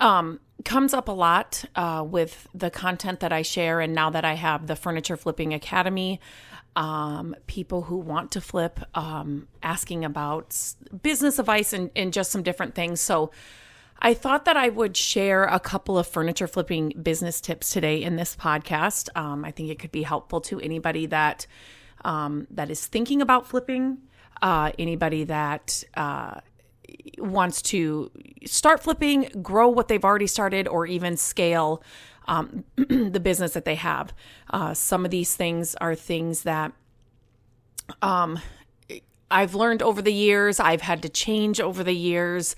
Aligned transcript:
um, 0.00 0.40
comes 0.64 0.94
up 0.94 1.08
a 1.08 1.12
lot 1.12 1.64
uh, 1.74 2.04
with 2.06 2.48
the 2.54 2.70
content 2.70 3.20
that 3.20 3.32
I 3.32 3.42
share, 3.42 3.80
and 3.80 3.94
now 3.94 4.10
that 4.10 4.24
I 4.24 4.34
have 4.34 4.66
the 4.66 4.76
Furniture 4.76 5.16
Flipping 5.16 5.52
Academy, 5.52 6.20
um, 6.76 7.36
people 7.46 7.82
who 7.82 7.96
want 7.96 8.30
to 8.32 8.40
flip, 8.40 8.80
um, 8.94 9.48
asking 9.62 10.04
about 10.04 10.56
business 11.02 11.38
advice 11.38 11.72
and, 11.72 11.90
and 11.94 12.12
just 12.12 12.30
some 12.30 12.42
different 12.42 12.74
things. 12.74 13.00
So, 13.00 13.30
I 14.00 14.12
thought 14.12 14.44
that 14.44 14.56
I 14.56 14.68
would 14.68 14.96
share 14.96 15.44
a 15.44 15.60
couple 15.60 15.96
of 15.96 16.06
furniture 16.06 16.48
flipping 16.48 16.92
business 17.00 17.40
tips 17.40 17.70
today 17.70 18.02
in 18.02 18.16
this 18.16 18.36
podcast. 18.36 19.08
Um, 19.16 19.44
I 19.44 19.50
think 19.50 19.70
it 19.70 19.78
could 19.78 19.92
be 19.92 20.02
helpful 20.02 20.40
to 20.42 20.60
anybody 20.60 21.06
that 21.06 21.46
um, 22.04 22.46
that 22.50 22.70
is 22.70 22.86
thinking 22.86 23.22
about 23.22 23.46
flipping 23.46 23.98
uh, 24.42 24.72
anybody 24.78 25.24
that 25.24 25.84
uh, 25.94 26.40
wants 27.18 27.62
to 27.62 28.10
start 28.44 28.82
flipping, 28.82 29.28
grow 29.42 29.68
what 29.68 29.88
they've 29.88 30.04
already 30.04 30.26
started, 30.26 30.68
or 30.68 30.86
even 30.86 31.16
scale 31.16 31.82
um, 32.26 32.64
the 32.76 33.20
business 33.20 33.52
that 33.52 33.64
they 33.64 33.74
have. 33.74 34.12
Uh, 34.50 34.74
some 34.74 35.04
of 35.04 35.10
these 35.10 35.34
things 35.34 35.74
are 35.76 35.94
things 35.94 36.42
that 36.42 36.72
um, 38.02 38.38
I've 39.30 39.54
learned 39.54 39.82
over 39.82 40.02
the 40.02 40.12
years. 40.12 40.60
I've 40.60 40.80
had 40.80 41.02
to 41.02 41.08
change 41.08 41.60
over 41.60 41.82
the 41.82 41.94
years. 41.94 42.56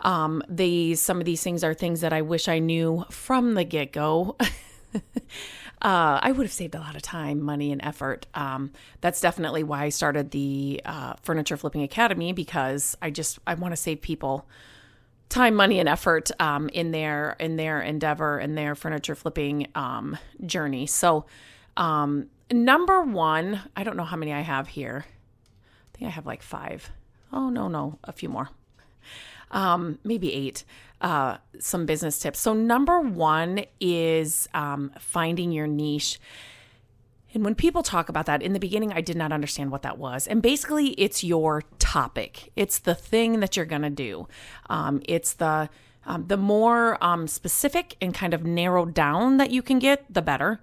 Um, 0.00 0.42
these 0.48 1.00
some 1.00 1.18
of 1.18 1.24
these 1.24 1.42
things 1.42 1.62
are 1.62 1.74
things 1.74 2.00
that 2.00 2.12
I 2.12 2.22
wish 2.22 2.48
I 2.48 2.58
knew 2.58 3.04
from 3.10 3.54
the 3.54 3.64
get 3.64 3.92
go. 3.92 4.36
uh, 5.82 6.20
I 6.22 6.32
would 6.32 6.44
have 6.44 6.52
saved 6.52 6.74
a 6.74 6.78
lot 6.78 6.94
of 6.94 7.02
time, 7.02 7.42
money, 7.42 7.72
and 7.72 7.82
effort. 7.82 8.26
Um, 8.34 8.72
that's 9.00 9.20
definitely 9.20 9.62
why 9.62 9.84
I 9.84 9.88
started 9.88 10.30
the 10.30 10.80
uh, 10.84 11.14
Furniture 11.22 11.56
Flipping 11.56 11.82
Academy 11.82 12.32
because 12.32 12.96
I 13.00 13.10
just 13.10 13.38
I 13.46 13.54
want 13.54 13.72
to 13.72 13.76
save 13.76 14.02
people 14.02 14.46
time, 15.30 15.54
money, 15.54 15.78
and 15.78 15.88
effort 15.88 16.30
um, 16.38 16.68
in 16.70 16.90
their 16.90 17.36
in 17.40 17.56
their 17.56 17.80
endeavor 17.80 18.38
and 18.38 18.58
their 18.58 18.74
furniture 18.74 19.14
flipping 19.14 19.68
um, 19.74 20.18
journey. 20.44 20.86
So, 20.86 21.24
um, 21.78 22.26
number 22.52 23.00
one, 23.02 23.62
I 23.74 23.82
don't 23.82 23.96
know 23.96 24.04
how 24.04 24.16
many 24.16 24.34
I 24.34 24.40
have 24.40 24.68
here. 24.68 25.06
I 25.06 25.96
think 25.96 26.08
I 26.08 26.10
have 26.10 26.26
like 26.26 26.42
five. 26.42 26.90
Oh 27.32 27.48
no, 27.48 27.68
no, 27.68 27.98
a 28.04 28.12
few 28.12 28.28
more. 28.28 28.50
Um, 29.50 29.98
maybe 30.04 30.32
eight 30.32 30.64
uh, 31.00 31.38
some 31.58 31.86
business 31.86 32.18
tips. 32.18 32.38
So, 32.40 32.52
number 32.52 33.00
one 33.00 33.64
is 33.80 34.48
um, 34.54 34.92
finding 34.98 35.50
your 35.52 35.66
niche. 35.66 36.20
And 37.32 37.44
when 37.44 37.54
people 37.54 37.82
talk 37.82 38.08
about 38.08 38.26
that, 38.26 38.42
in 38.42 38.52
the 38.52 38.58
beginning, 38.58 38.92
I 38.92 39.00
did 39.00 39.16
not 39.16 39.32
understand 39.32 39.70
what 39.70 39.82
that 39.82 39.98
was. 39.98 40.26
And 40.26 40.42
basically, 40.42 40.88
it's 40.90 41.22
your 41.22 41.62
topic, 41.78 42.50
it's 42.56 42.78
the 42.78 42.94
thing 42.94 43.40
that 43.40 43.56
you're 43.56 43.66
going 43.66 43.82
to 43.82 43.90
do. 43.90 44.28
Um, 44.68 45.00
it's 45.06 45.34
the 45.34 45.70
um, 46.06 46.26
the 46.26 46.36
more 46.36 47.02
um, 47.04 47.28
specific 47.28 47.96
and 48.00 48.14
kind 48.14 48.32
of 48.32 48.44
narrowed 48.44 48.94
down 48.94 49.36
that 49.36 49.50
you 49.50 49.62
can 49.62 49.78
get, 49.78 50.12
the 50.12 50.22
better. 50.22 50.60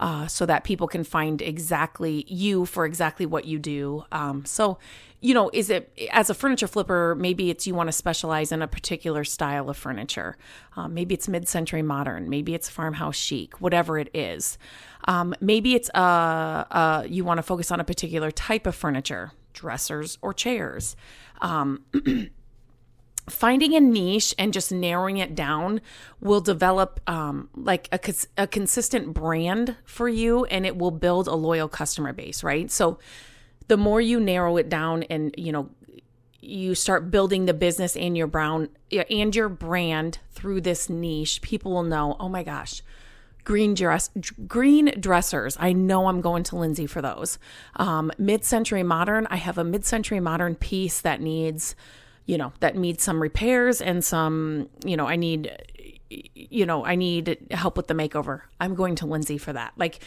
Uh, 0.00 0.28
so 0.28 0.46
that 0.46 0.62
people 0.62 0.86
can 0.86 1.02
find 1.02 1.42
exactly 1.42 2.24
you 2.28 2.64
for 2.64 2.84
exactly 2.84 3.26
what 3.26 3.46
you 3.46 3.58
do. 3.58 4.04
Um, 4.12 4.44
so 4.44 4.78
you 5.20 5.34
know, 5.34 5.50
is 5.52 5.68
it 5.68 5.92
as 6.12 6.30
a 6.30 6.34
furniture 6.34 6.68
flipper? 6.68 7.14
Maybe 7.16 7.50
it's 7.50 7.66
you 7.66 7.74
want 7.74 7.88
to 7.88 7.92
specialize 7.92 8.52
in 8.52 8.62
a 8.62 8.68
particular 8.68 9.24
style 9.24 9.68
of 9.68 9.76
furniture. 9.76 10.36
Um, 10.76 10.94
maybe 10.94 11.14
it's 11.14 11.28
mid 11.28 11.48
century 11.48 11.82
modern. 11.82 12.28
Maybe 12.28 12.54
it's 12.54 12.68
farmhouse 12.68 13.16
chic, 13.16 13.60
whatever 13.60 13.98
it 13.98 14.10
is. 14.14 14.58
Um, 15.04 15.34
maybe 15.40 15.74
it's 15.74 15.90
uh, 15.94 16.64
uh, 16.70 17.04
you 17.08 17.24
want 17.24 17.38
to 17.38 17.42
focus 17.42 17.72
on 17.72 17.80
a 17.80 17.84
particular 17.84 18.30
type 18.30 18.66
of 18.66 18.74
furniture, 18.74 19.32
dressers 19.52 20.18
or 20.22 20.32
chairs. 20.32 20.94
Um, 21.40 21.84
finding 23.28 23.74
a 23.74 23.80
niche 23.80 24.34
and 24.38 24.52
just 24.52 24.72
narrowing 24.72 25.18
it 25.18 25.34
down 25.34 25.80
will 26.20 26.40
develop 26.40 27.00
um, 27.06 27.48
like 27.54 27.88
a, 27.92 28.14
a 28.42 28.46
consistent 28.46 29.12
brand 29.12 29.76
for 29.84 30.08
you 30.08 30.44
and 30.46 30.64
it 30.64 30.76
will 30.76 30.90
build 30.90 31.26
a 31.26 31.34
loyal 31.34 31.68
customer 31.68 32.12
base 32.12 32.42
right 32.42 32.70
so 32.70 32.98
the 33.68 33.76
more 33.76 34.00
you 34.00 34.18
narrow 34.18 34.56
it 34.56 34.68
down 34.68 35.04
and 35.04 35.34
you 35.38 35.52
know 35.52 35.70
you 36.40 36.74
start 36.74 37.10
building 37.10 37.44
the 37.46 37.54
business 37.54 37.96
and 37.96 38.16
your 38.16 38.26
brown 38.26 38.68
and 39.10 39.34
your 39.34 39.48
brand 39.48 40.18
through 40.32 40.60
this 40.60 40.88
niche 40.88 41.42
people 41.42 41.72
will 41.72 41.82
know 41.82 42.16
oh 42.18 42.28
my 42.28 42.42
gosh 42.42 42.82
green 43.44 43.72
dress 43.72 44.10
green 44.46 44.92
dressers. 45.00 45.56
I 45.58 45.72
know 45.72 46.08
i'm 46.08 46.20
going 46.20 46.42
to 46.44 46.56
lindsay 46.56 46.86
for 46.86 47.00
those. 47.00 47.38
Um, 47.76 48.10
mid-century 48.18 48.82
modern 48.82 49.26
i 49.30 49.36
have 49.36 49.58
a 49.58 49.64
mid-century 49.64 50.20
modern 50.20 50.54
piece 50.54 51.00
that 51.00 51.20
needs 51.20 51.74
you 52.26 52.36
know 52.36 52.52
that 52.60 52.76
needs 52.76 53.02
some 53.02 53.22
repairs 53.22 53.80
and 53.80 54.04
some 54.04 54.68
you 54.84 54.96
know 54.96 55.06
i 55.06 55.16
need 55.16 55.50
you 56.10 56.66
know 56.66 56.84
i 56.84 56.94
need 56.94 57.38
help 57.50 57.76
with 57.76 57.86
the 57.86 57.94
makeover. 57.94 58.42
I'm 58.60 58.74
going 58.74 58.94
to 58.96 59.06
lindsay 59.06 59.38
for 59.38 59.52
that. 59.52 59.72
Like 59.76 60.00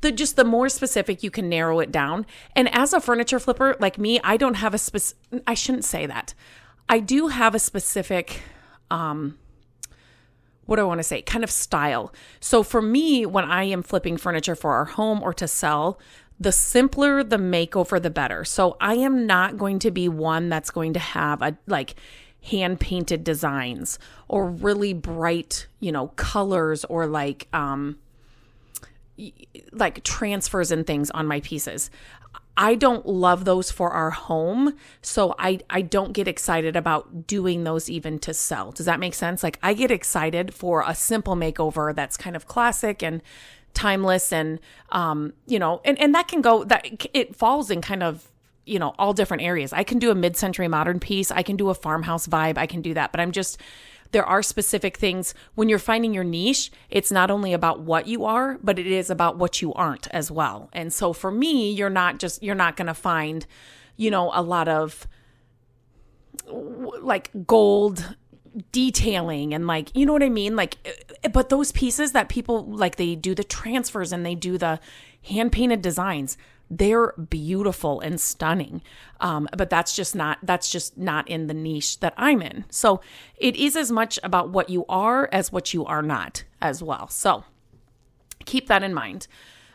the 0.00 0.12
just 0.12 0.36
the 0.36 0.44
more 0.44 0.68
specific 0.68 1.22
you 1.22 1.30
can 1.30 1.48
narrow 1.48 1.80
it 1.80 1.90
down. 1.92 2.26
And 2.54 2.72
as 2.74 2.92
a 2.92 3.00
furniture 3.00 3.38
flipper 3.38 3.76
like 3.80 3.98
me, 3.98 4.20
I 4.22 4.36
don't 4.36 4.54
have 4.54 4.74
a 4.74 4.78
specific 4.78 5.42
I 5.46 5.54
shouldn't 5.54 5.84
say 5.84 6.06
that. 6.06 6.34
I 6.88 7.00
do 7.00 7.28
have 7.28 7.54
a 7.54 7.58
specific 7.58 8.42
um 8.90 9.38
what 10.66 10.76
do 10.76 10.82
I 10.82 10.84
want 10.86 10.98
to 10.98 11.04
say? 11.04 11.22
Kind 11.22 11.44
of 11.44 11.50
style. 11.50 12.12
So 12.40 12.64
for 12.64 12.82
me, 12.82 13.24
when 13.24 13.44
I 13.44 13.64
am 13.64 13.84
flipping 13.84 14.16
furniture 14.16 14.56
for 14.56 14.74
our 14.74 14.84
home 14.84 15.22
or 15.22 15.32
to 15.34 15.46
sell, 15.46 16.00
the 16.38 16.52
simpler 16.52 17.22
the 17.22 17.36
makeover, 17.36 18.02
the 18.02 18.10
better. 18.10 18.44
So 18.44 18.76
I 18.80 18.94
am 18.94 19.26
not 19.26 19.56
going 19.56 19.78
to 19.80 19.90
be 19.90 20.08
one 20.08 20.48
that's 20.48 20.70
going 20.70 20.92
to 20.94 21.00
have 21.00 21.40
a 21.40 21.56
like 21.66 21.94
hand 22.42 22.78
painted 22.80 23.24
designs 23.24 23.98
or 24.28 24.50
really 24.50 24.92
bright, 24.92 25.66
you 25.80 25.92
know, 25.92 26.08
colors 26.16 26.84
or 26.84 27.06
like 27.06 27.48
um 27.52 27.98
like 29.72 30.04
transfers 30.04 30.70
and 30.70 30.86
things 30.86 31.10
on 31.10 31.26
my 31.26 31.40
pieces. 31.40 31.90
I 32.58 32.74
don't 32.74 33.04
love 33.06 33.44
those 33.44 33.70
for 33.70 33.90
our 33.90 34.10
home, 34.10 34.76
so 35.02 35.34
I 35.38 35.60
I 35.68 35.82
don't 35.82 36.12
get 36.12 36.26
excited 36.26 36.74
about 36.74 37.26
doing 37.26 37.64
those 37.64 37.90
even 37.90 38.18
to 38.20 38.32
sell. 38.32 38.72
Does 38.72 38.86
that 38.86 38.98
make 38.98 39.14
sense? 39.14 39.42
Like 39.42 39.58
I 39.62 39.74
get 39.74 39.90
excited 39.90 40.54
for 40.54 40.82
a 40.86 40.94
simple 40.94 41.36
makeover 41.36 41.94
that's 41.94 42.16
kind 42.16 42.34
of 42.34 42.46
classic 42.46 43.02
and 43.02 43.22
timeless 43.74 44.32
and 44.32 44.58
um 44.88 45.34
you 45.46 45.58
know 45.58 45.82
and 45.84 46.00
and 46.00 46.14
that 46.14 46.28
can 46.28 46.40
go 46.40 46.64
that 46.64 46.86
it 47.12 47.36
falls 47.36 47.70
in 47.70 47.82
kind 47.82 48.02
of 48.02 48.32
you 48.64 48.78
know 48.78 48.94
all 48.98 49.12
different 49.12 49.42
areas. 49.42 49.72
I 49.74 49.84
can 49.84 49.98
do 49.98 50.10
a 50.10 50.14
mid-century 50.14 50.68
modern 50.68 50.98
piece, 50.98 51.30
I 51.30 51.42
can 51.42 51.56
do 51.56 51.68
a 51.68 51.74
farmhouse 51.74 52.26
vibe, 52.26 52.56
I 52.56 52.66
can 52.66 52.80
do 52.80 52.94
that, 52.94 53.12
but 53.12 53.20
I'm 53.20 53.32
just 53.32 53.60
there 54.12 54.24
are 54.24 54.42
specific 54.42 54.96
things 54.96 55.34
when 55.54 55.68
you're 55.68 55.78
finding 55.78 56.14
your 56.14 56.24
niche, 56.24 56.70
it's 56.90 57.10
not 57.10 57.30
only 57.30 57.52
about 57.52 57.80
what 57.80 58.06
you 58.06 58.24
are, 58.24 58.58
but 58.62 58.78
it 58.78 58.86
is 58.86 59.10
about 59.10 59.36
what 59.36 59.62
you 59.62 59.72
aren't 59.74 60.08
as 60.08 60.30
well. 60.30 60.68
And 60.72 60.92
so 60.92 61.12
for 61.12 61.30
me, 61.30 61.72
you're 61.72 61.90
not 61.90 62.18
just, 62.18 62.42
you're 62.42 62.54
not 62.54 62.76
going 62.76 62.86
to 62.86 62.94
find, 62.94 63.46
you 63.96 64.10
know, 64.10 64.30
a 64.34 64.42
lot 64.42 64.68
of 64.68 65.06
like 67.00 67.30
gold 67.46 68.16
detailing 68.72 69.52
and 69.52 69.66
like 69.66 69.94
you 69.94 70.06
know 70.06 70.12
what 70.12 70.22
i 70.22 70.28
mean 70.30 70.56
like 70.56 70.78
eh, 70.86 71.28
but 71.28 71.50
those 71.50 71.72
pieces 71.72 72.12
that 72.12 72.28
people 72.28 72.64
like 72.64 72.96
they 72.96 73.14
do 73.14 73.34
the 73.34 73.44
transfers 73.44 74.12
and 74.12 74.24
they 74.24 74.34
do 74.34 74.56
the 74.56 74.80
hand 75.22 75.52
painted 75.52 75.82
designs 75.82 76.38
they're 76.70 77.12
beautiful 77.12 78.00
and 78.00 78.20
stunning. 78.20 78.82
Um, 79.20 79.48
but 79.56 79.70
that's 79.70 79.94
just 79.94 80.14
not 80.14 80.38
that's 80.42 80.70
just 80.70 80.98
not 80.98 81.28
in 81.28 81.46
the 81.46 81.54
niche 81.54 82.00
that 82.00 82.14
i'm 82.16 82.42
in. 82.42 82.64
So 82.70 83.00
it 83.36 83.56
is 83.56 83.76
as 83.76 83.90
much 83.90 84.18
about 84.22 84.50
what 84.50 84.68
you 84.68 84.84
are 84.88 85.28
as 85.32 85.52
what 85.52 85.72
you 85.72 85.84
are 85.84 86.02
not 86.02 86.44
as 86.60 86.82
well. 86.82 87.08
So 87.08 87.44
keep 88.44 88.66
that 88.68 88.82
in 88.82 88.94
mind. 88.94 89.26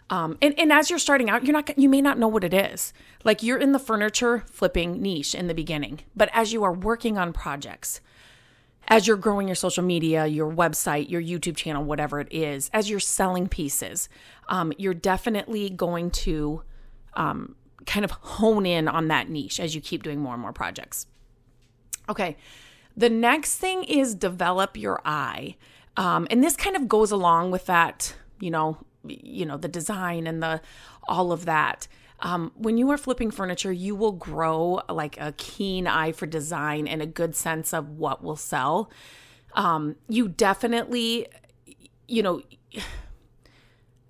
Um, 0.09 0.37
and, 0.41 0.53
and 0.59 0.73
as 0.73 0.89
you're 0.89 0.99
starting 0.99 1.29
out 1.29 1.45
you're 1.45 1.53
not 1.53 1.77
you 1.77 1.89
may 1.89 2.01
not 2.01 2.19
know 2.19 2.27
what 2.27 2.43
it 2.43 2.53
is. 2.53 2.93
Like 3.23 3.41
you're 3.41 3.57
in 3.57 3.71
the 3.71 3.79
furniture 3.79 4.43
flipping 4.47 5.01
niche 5.01 5.33
in 5.33 5.47
the 5.47 5.53
beginning. 5.53 6.01
But 6.15 6.29
as 6.33 6.53
you 6.53 6.63
are 6.63 6.73
working 6.73 7.17
on 7.17 7.33
projects 7.33 8.01
as 8.87 9.07
you're 9.07 9.15
growing 9.15 9.47
your 9.47 9.55
social 9.55 9.83
media, 9.83 10.25
your 10.25 10.51
website, 10.51 11.09
your 11.09 11.21
YouTube 11.21 11.55
channel, 11.55 11.83
whatever 11.83 12.19
it 12.19 12.27
is, 12.31 12.69
as 12.73 12.89
you're 12.89 12.99
selling 12.99 13.47
pieces, 13.47 14.09
um, 14.49 14.73
you're 14.77 14.93
definitely 14.93 15.69
going 15.69 16.11
to 16.11 16.61
um, 17.13 17.55
kind 17.85 18.05
of 18.05 18.11
hone 18.11 18.65
in 18.65 18.87
on 18.87 19.07
that 19.07 19.29
niche 19.29 19.59
as 19.59 19.75
you 19.75 19.81
keep 19.81 20.03
doing 20.03 20.19
more 20.19 20.33
and 20.33 20.41
more 20.41 20.53
projects. 20.53 21.07
Okay. 22.09 22.37
The 22.95 23.09
next 23.09 23.57
thing 23.57 23.83
is 23.83 24.15
develop 24.15 24.77
your 24.77 25.01
eye. 25.05 25.55
Um, 25.97 26.27
and 26.29 26.43
this 26.43 26.55
kind 26.55 26.75
of 26.75 26.87
goes 26.87 27.11
along 27.11 27.51
with 27.51 27.65
that, 27.65 28.15
you 28.39 28.51
know, 28.51 28.77
you 29.03 29.45
know, 29.45 29.57
the 29.57 29.67
design 29.67 30.27
and 30.27 30.41
the 30.41 30.61
all 31.07 31.31
of 31.31 31.45
that. 31.45 31.87
Um, 32.19 32.51
when 32.55 32.77
you 32.77 32.89
are 32.91 32.97
flipping 32.97 33.31
furniture, 33.31 33.71
you 33.71 33.95
will 33.95 34.11
grow 34.11 34.81
like 34.87 35.19
a 35.19 35.33
keen 35.37 35.87
eye 35.87 36.11
for 36.11 36.27
design 36.27 36.87
and 36.87 37.01
a 37.01 37.07
good 37.07 37.35
sense 37.35 37.73
of 37.73 37.89
what 37.89 38.23
will 38.23 38.35
sell. 38.35 38.91
Um, 39.53 39.95
you 40.07 40.27
definitely, 40.27 41.27
you 42.07 42.21
know, 42.21 42.41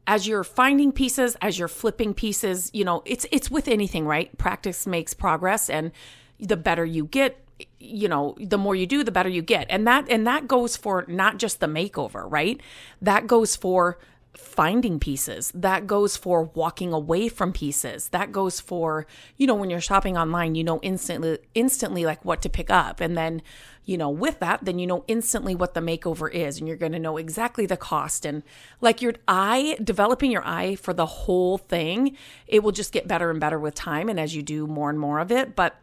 as 0.08 0.28
you're 0.28 0.44
finding 0.44 0.92
pieces, 0.92 1.38
as 1.42 1.60
you're 1.60 1.68
flipping 1.68 2.14
pieces, 2.14 2.70
you 2.74 2.84
know, 2.84 3.04
it's 3.06 3.26
it's 3.32 3.52
with 3.52 3.68
anything, 3.68 4.06
right? 4.06 4.36
Practice 4.38 4.88
makes 4.88 5.14
progress, 5.14 5.70
and 5.70 5.92
the 6.40 6.58
better 6.58 6.84
you 6.84 7.06
get, 7.06 7.38
you 7.80 8.08
know 8.08 8.36
the 8.40 8.58
more 8.58 8.76
you 8.76 8.86
do 8.86 9.04
the 9.04 9.12
better 9.12 9.30
you 9.30 9.42
get 9.42 9.68
and 9.70 9.86
that 9.88 10.08
and 10.10 10.26
that 10.26 10.48
goes 10.48 10.76
for 10.78 11.06
not 11.08 11.38
just 11.38 11.60
the 11.60 11.68
makeover 11.68 12.30
right 12.30 12.62
that 13.02 13.28
goes 13.28 13.56
for 13.56 13.98
finding 14.34 15.00
pieces. 15.00 15.52
That 15.54 15.88
goes 15.88 16.16
for 16.16 16.44
walking 16.44 16.94
away 16.94 17.28
from 17.28 17.52
pieces. 17.52 18.10
That 18.10 18.32
goes 18.32 18.60
for 18.60 19.06
you 19.38 19.46
know 19.46 19.56
when 19.56 19.70
you're 19.70 19.82
shopping 19.82 20.18
online 20.18 20.56
you 20.56 20.64
know 20.64 20.80
instantly 20.82 21.40
instantly 21.54 22.06
like 22.06 22.24
what 22.24 22.42
to 22.44 22.50
pick 22.50 22.70
up. 22.70 23.02
And 23.02 23.18
then 23.18 23.42
you 23.84 23.98
know 23.98 24.10
with 24.10 24.40
that 24.40 24.64
then 24.64 24.80
you 24.80 24.88
know 24.88 25.04
instantly 25.08 25.56
what 25.56 25.74
the 25.74 25.82
makeover 25.82 26.32
is 26.32 26.60
and 26.60 26.68
you're 26.68 26.78
going 26.78 26.92
to 26.94 27.00
know 27.00 27.18
exactly 27.18 27.66
the 27.66 27.78
cost. 27.78 28.26
And 28.26 28.44
like 28.80 29.02
your 29.02 29.16
eye 29.28 29.78
developing 29.84 30.32
your 30.32 30.46
eye 30.46 30.76
for 30.76 30.94
the 30.94 31.06
whole 31.06 31.58
thing 31.58 32.16
it 32.48 32.64
will 32.64 32.72
just 32.72 32.94
get 32.94 33.08
better 33.08 33.32
and 33.32 33.40
better 33.40 33.60
with 33.60 33.76
time 33.76 34.08
and 34.08 34.20
as 34.20 34.36
you 34.36 34.42
do 34.42 34.66
more 34.66 34.90
and 34.90 35.00
more 35.00 35.20
of 35.20 35.32
it. 35.32 35.56
But 35.56 35.76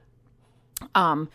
um 0.94 1.28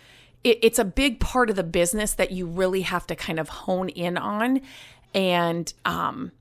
it, 0.44 0.60
it's 0.64 0.80
a 0.80 0.86
big 0.86 1.20
part 1.20 1.50
of 1.52 1.56
the 1.56 1.64
business 1.64 2.14
that 2.14 2.32
you 2.32 2.48
really 2.48 2.82
have 2.82 3.06
to 3.08 3.16
kind 3.16 3.40
of 3.40 3.50
hone 3.50 3.90
in 3.90 4.18
on. 4.18 4.62
And 5.14 5.72
um 5.86 6.32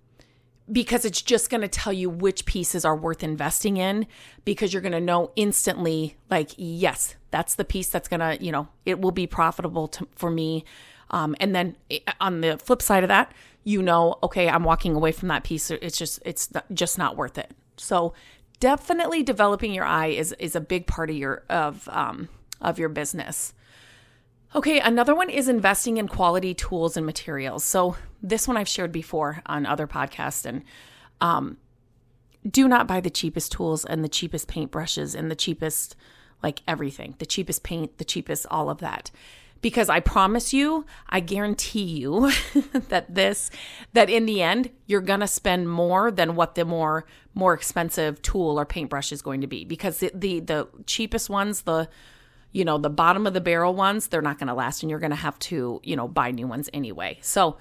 because 0.71 1.05
it's 1.05 1.21
just 1.21 1.51
going 1.51 1.61
to 1.61 1.69
tell 1.69 1.93
you 1.93 2.09
which 2.09 2.45
pieces 2.45 2.85
are 2.85 2.97
worth 2.97 3.23
investing 3.23 3.77
in 3.77 4.07
because 4.45 4.73
you're 4.73 4.83
going 4.83 4.93
to 4.93 5.01
know 5.01 5.31
instantly 5.35 6.17
like 6.31 6.51
yes 6.57 7.17
that's 7.31 7.57
the 7.57 7.65
piece 7.65 7.89
that's 7.89 8.09
going 8.09 8.21
to 8.21 8.43
you 8.43 8.53
know 8.53 8.69
it 8.87 9.01
will 9.01 9.11
be 9.11 9.27
profitable 9.27 9.89
to, 9.89 10.07
for 10.15 10.31
me. 10.31 10.65
Um, 11.11 11.35
and 11.41 11.55
then 11.55 11.77
eh, 11.91 11.99
on 12.21 12.41
the 12.41 12.59
flip 12.59 12.81
side 12.81 13.03
of 13.05 13.09
that 13.09 13.33
you 13.65 13.81
know 13.83 14.19
okay 14.23 14.49
i'm 14.49 14.65
walking 14.65 14.97
away 14.97 15.13
from 15.13 15.29
that 15.29 15.45
piece 15.45 15.71
it's 15.71 15.97
just 15.97 16.21
it's 16.25 16.49
just 16.73 16.99
not 16.99 17.17
worth 17.17 17.39
it. 17.39 17.51
So 17.77 18.15
definitely 18.61 19.25
developing 19.25 19.75
your 19.75 19.85
eye 19.85 20.09
is 20.09 20.33
is 20.39 20.55
a 20.55 20.61
big 20.61 20.87
part 20.87 21.11
of 21.11 21.17
your 21.17 21.43
of 21.51 21.89
um, 21.91 22.29
of 22.61 22.79
your 22.79 22.89
business 22.89 23.53
Okay, 24.55 24.81
another 24.81 25.15
one 25.15 25.31
is 25.31 25.49
investing 25.49 25.97
in 25.97 26.09
quality 26.09 26.53
tools 26.53 26.97
and 26.97 27.07
materials. 27.07 27.65
So 27.65 27.97
this 28.23 28.47
one 28.47 28.59
I've 28.59 28.69
shared 28.69 28.93
before 28.93 29.43
on 29.47 29.65
other 29.65 29.87
podcasts, 29.87 30.45
and 30.45 30.63
um, 31.23 31.57
do 32.49 32.69
not 32.69 32.87
buy 32.87 33.01
the 33.01 33.11
cheapest 33.11 33.53
tools 33.53 33.85
and 33.85 34.05
the 34.05 34.09
cheapest 34.09 34.49
paintbrushes 34.49 35.15
and 35.15 35.31
the 35.31 35.37
cheapest 35.37 35.97
like 36.43 36.61
everything, 36.69 37.15
the 37.19 37.27
cheapest 37.27 37.63
paint, 37.63 37.97
the 37.99 38.05
cheapest 38.05 38.47
all 38.51 38.69
of 38.69 38.79
that. 38.79 39.11
Because 39.63 39.89
I 39.89 40.01
promise 40.01 40.53
you, 40.53 40.85
I 41.09 41.21
guarantee 41.21 41.85
you 41.85 42.33
that 42.89 43.15
this, 43.15 43.49
that 43.93 44.11
in 44.11 44.27
the 44.27 44.43
end, 44.43 44.71
you're 44.87 45.01
gonna 45.01 45.29
spend 45.29 45.71
more 45.71 46.11
than 46.11 46.35
what 46.35 46.57
the 46.57 46.65
more 46.65 47.07
more 47.33 47.55
expensive 47.55 48.21
tool 48.21 48.61
or 48.61 48.67
paintbrush 48.67 49.13
is 49.13 49.23
going 49.23 49.41
to 49.41 49.47
be. 49.47 49.65
Because 49.65 49.99
the 49.99 50.11
the, 50.13 50.41
the 50.41 50.69
cheapest 50.87 51.31
ones, 51.31 51.63
the 51.63 51.89
you 52.53 52.65
know, 52.65 52.79
the 52.79 52.91
bottom 52.91 53.27
of 53.27 53.35
the 53.35 53.41
barrel 53.41 53.75
ones, 53.75 54.09
they're 54.09 54.23
not 54.23 54.39
going 54.39 54.49
to 54.49 54.55
last 54.55 54.83
and 54.83 54.91
you're 54.91 54.99
going 54.99 55.11
to 55.11 55.17
have 55.17 55.39
to, 55.41 55.81
you 55.83 55.97
know, 55.97 56.07
buy 56.07 56.31
new 56.31 56.47
ones 56.47 56.69
anyway. 56.73 57.19
So, 57.23 57.57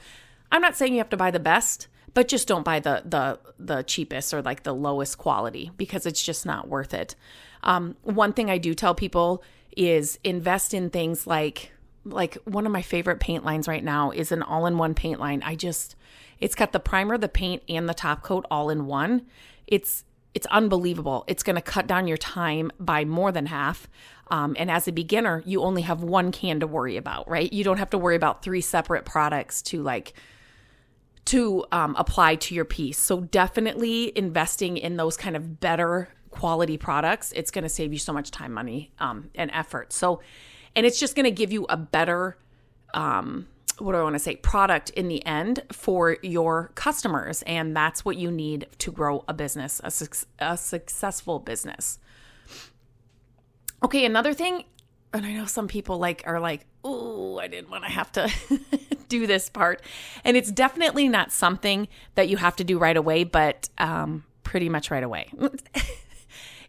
I'm 0.51 0.61
not 0.61 0.75
saying 0.75 0.93
you 0.93 0.99
have 0.99 1.09
to 1.09 1.17
buy 1.17 1.31
the 1.31 1.39
best, 1.39 1.87
but 2.13 2.27
just 2.27 2.47
don't 2.47 2.65
buy 2.65 2.79
the 2.79 3.03
the 3.05 3.39
the 3.57 3.83
cheapest 3.83 4.33
or 4.33 4.41
like 4.41 4.63
the 4.63 4.73
lowest 4.73 5.17
quality 5.17 5.71
because 5.77 6.05
it's 6.05 6.21
just 6.21 6.45
not 6.45 6.67
worth 6.67 6.93
it. 6.93 7.15
Um, 7.63 7.95
one 8.03 8.33
thing 8.33 8.49
I 8.49 8.57
do 8.57 8.73
tell 8.73 8.93
people 8.93 9.43
is 9.77 10.19
invest 10.23 10.73
in 10.73 10.89
things 10.89 11.25
like 11.25 11.71
like 12.03 12.35
one 12.45 12.65
of 12.65 12.71
my 12.71 12.81
favorite 12.81 13.19
paint 13.19 13.45
lines 13.45 13.67
right 13.67 13.83
now 13.83 14.11
is 14.11 14.31
an 14.31 14.41
all-in-one 14.41 14.95
paint 14.95 15.19
line. 15.19 15.41
I 15.43 15.55
just 15.55 15.95
it's 16.39 16.55
got 16.55 16.71
the 16.71 16.79
primer, 16.79 17.17
the 17.17 17.29
paint, 17.29 17.63
and 17.69 17.87
the 17.87 17.93
top 17.93 18.23
coat 18.23 18.45
all 18.49 18.69
in 18.69 18.87
one. 18.87 19.27
It's 19.67 20.03
it's 20.33 20.47
unbelievable. 20.47 21.23
It's 21.27 21.43
going 21.43 21.55
to 21.55 21.61
cut 21.61 21.87
down 21.87 22.07
your 22.07 22.17
time 22.17 22.71
by 22.79 23.05
more 23.05 23.31
than 23.31 23.47
half. 23.47 23.87
Um, 24.29 24.55
and 24.57 24.71
as 24.71 24.87
a 24.87 24.91
beginner, 24.91 25.43
you 25.45 25.61
only 25.61 25.81
have 25.81 26.03
one 26.03 26.31
can 26.31 26.61
to 26.61 26.67
worry 26.67 26.95
about, 26.95 27.29
right? 27.29 27.51
You 27.51 27.63
don't 27.63 27.77
have 27.77 27.89
to 27.89 27.97
worry 27.97 28.15
about 28.15 28.43
three 28.43 28.61
separate 28.61 29.03
products 29.03 29.61
to 29.63 29.83
like 29.83 30.13
to 31.25 31.65
um, 31.71 31.95
apply 31.97 32.35
to 32.35 32.55
your 32.55 32.65
piece. 32.65 32.97
So 32.97 33.19
definitely 33.19 34.17
investing 34.17 34.77
in 34.77 34.97
those 34.97 35.17
kind 35.17 35.35
of 35.35 35.59
better 35.59 36.09
quality 36.31 36.77
products. 36.77 37.31
It's 37.33 37.51
going 37.51 37.63
to 37.63 37.69
save 37.69 37.93
you 37.93 37.99
so 37.99 38.13
much 38.13 38.31
time, 38.31 38.53
money, 38.53 38.91
um, 38.99 39.29
and 39.35 39.51
effort. 39.51 39.93
So, 39.93 40.21
and 40.75 40.85
it's 40.85 40.99
just 40.99 41.15
going 41.15 41.25
to 41.25 41.31
give 41.31 41.51
you 41.51 41.65
a 41.69 41.77
better 41.77 42.37
um, 42.93 43.47
what 43.79 43.93
do 43.93 43.97
I 43.97 44.03
want 44.03 44.15
to 44.15 44.19
say, 44.19 44.35
product 44.35 44.89
in 44.91 45.07
the 45.07 45.25
end 45.25 45.63
for 45.71 46.17
your 46.21 46.71
customers. 46.75 47.41
And 47.43 47.75
that's 47.75 48.05
what 48.05 48.17
you 48.17 48.31
need 48.31 48.67
to 48.79 48.91
grow 48.91 49.23
a 49.27 49.33
business, 49.33 49.81
a, 49.83 49.91
su- 49.91 50.25
a 50.39 50.57
successful 50.57 51.39
business. 51.39 51.99
Okay, 53.83 54.05
another 54.05 54.33
thing, 54.33 54.65
and 55.13 55.25
I 55.25 55.33
know 55.33 55.45
some 55.45 55.67
people 55.67 55.97
like 55.97 56.23
are 56.25 56.39
like, 56.39 56.65
oh, 56.83 57.39
I 57.39 57.47
didn't 57.47 57.69
want 57.69 57.83
to 57.83 57.89
have 57.89 58.11
to 58.13 58.31
do 59.09 59.27
this 59.27 59.49
part. 59.49 59.81
And 60.23 60.37
it's 60.37 60.51
definitely 60.51 61.07
not 61.07 61.31
something 61.31 61.87
that 62.15 62.29
you 62.29 62.37
have 62.37 62.55
to 62.57 62.63
do 62.63 62.77
right 62.77 62.97
away, 62.97 63.23
but 63.23 63.69
um, 63.77 64.23
pretty 64.43 64.69
much 64.69 64.91
right 64.91 65.03
away. 65.03 65.31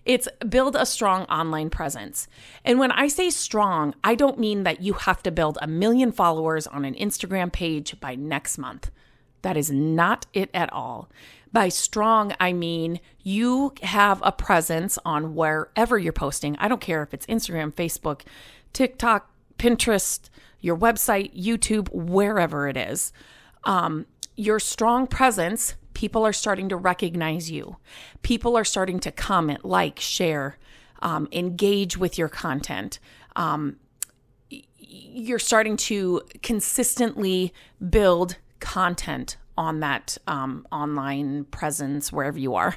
It's 0.04 0.28
build 0.48 0.74
a 0.74 0.86
strong 0.86 1.24
online 1.24 1.70
presence. 1.70 2.26
And 2.64 2.78
when 2.78 2.90
I 2.90 3.08
say 3.08 3.30
strong, 3.30 3.94
I 4.02 4.14
don't 4.14 4.38
mean 4.38 4.64
that 4.64 4.82
you 4.82 4.94
have 4.94 5.22
to 5.22 5.30
build 5.30 5.58
a 5.62 5.66
million 5.66 6.10
followers 6.10 6.66
on 6.66 6.84
an 6.84 6.94
Instagram 6.94 7.52
page 7.52 7.98
by 8.00 8.14
next 8.14 8.58
month. 8.58 8.90
That 9.42 9.56
is 9.56 9.70
not 9.70 10.26
it 10.32 10.50
at 10.52 10.72
all. 10.72 11.08
By 11.52 11.68
strong, 11.68 12.34
I 12.40 12.52
mean 12.52 13.00
you 13.22 13.74
have 13.82 14.20
a 14.24 14.32
presence 14.32 14.98
on 15.04 15.34
wherever 15.34 15.98
you're 15.98 16.12
posting. 16.12 16.56
I 16.56 16.68
don't 16.68 16.80
care 16.80 17.02
if 17.02 17.12
it's 17.12 17.26
Instagram, 17.26 17.72
Facebook, 17.72 18.22
TikTok, 18.72 19.30
Pinterest, 19.58 20.30
your 20.60 20.76
website, 20.76 21.36
YouTube, 21.38 21.88
wherever 21.92 22.68
it 22.68 22.76
is. 22.76 23.12
Um, 23.64 24.06
your 24.34 24.58
strong 24.58 25.06
presence 25.06 25.74
people 25.94 26.24
are 26.24 26.32
starting 26.32 26.68
to 26.68 26.76
recognize 26.76 27.50
you. 27.50 27.76
People 28.22 28.56
are 28.56 28.64
starting 28.64 29.00
to 29.00 29.12
comment, 29.12 29.64
like, 29.64 29.98
share, 29.98 30.58
um, 31.00 31.28
engage 31.32 31.96
with 31.96 32.18
your 32.18 32.28
content. 32.28 32.98
Um, 33.36 33.76
you're 34.78 35.38
starting 35.38 35.76
to 35.76 36.22
consistently 36.42 37.52
build 37.90 38.36
content 38.60 39.36
on 39.56 39.80
that 39.80 40.18
um, 40.26 40.66
online 40.72 41.44
presence 41.44 42.12
wherever 42.12 42.38
you 42.38 42.54
are. 42.54 42.76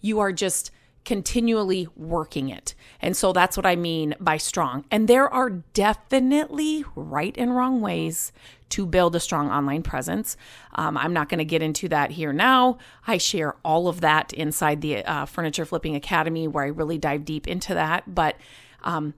You 0.00 0.18
are 0.18 0.32
just 0.32 0.72
continually 1.04 1.88
working 1.96 2.48
it. 2.48 2.74
And 3.00 3.16
so 3.16 3.32
that's 3.32 3.56
what 3.56 3.66
I 3.66 3.76
mean 3.76 4.14
by 4.20 4.36
strong. 4.36 4.84
And 4.90 5.08
there 5.08 5.28
are 5.28 5.50
definitely 5.50 6.84
right 6.94 7.34
and 7.36 7.54
wrong 7.56 7.80
ways 7.80 8.32
to 8.72 8.86
build 8.86 9.14
a 9.14 9.20
strong 9.20 9.50
online 9.50 9.82
presence. 9.82 10.36
Um, 10.74 10.96
I'm 10.96 11.12
not 11.12 11.28
going 11.28 11.38
to 11.38 11.44
get 11.44 11.62
into 11.62 11.88
that 11.90 12.10
here 12.10 12.32
now. 12.32 12.78
I 13.06 13.18
share 13.18 13.54
all 13.64 13.86
of 13.86 14.00
that 14.00 14.32
inside 14.32 14.80
the 14.80 15.04
uh, 15.04 15.26
Furniture 15.26 15.64
Flipping 15.66 15.94
Academy 15.94 16.48
where 16.48 16.64
I 16.64 16.68
really 16.68 16.98
dive 16.98 17.24
deep 17.24 17.46
into 17.46 17.74
that. 17.74 18.14
But 18.14 18.36
um, 18.82 19.12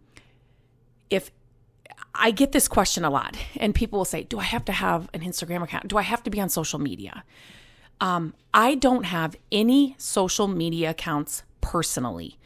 if 1.08 1.30
I 2.14 2.32
get 2.32 2.50
this 2.50 2.66
question 2.66 3.04
a 3.04 3.10
lot, 3.10 3.36
and 3.56 3.74
people 3.74 3.98
will 3.98 4.04
say, 4.04 4.24
Do 4.24 4.38
I 4.40 4.44
have 4.44 4.64
to 4.66 4.72
have 4.72 5.08
an 5.14 5.20
Instagram 5.20 5.62
account? 5.62 5.88
Do 5.88 5.98
I 5.98 6.02
have 6.02 6.22
to 6.24 6.30
be 6.30 6.40
on 6.40 6.48
social 6.48 6.80
media? 6.80 7.24
Um, 8.00 8.34
I 8.52 8.74
don't 8.74 9.04
have 9.04 9.36
any 9.52 9.94
social 9.98 10.48
media 10.48 10.90
accounts 10.90 11.44
personally, 11.60 12.38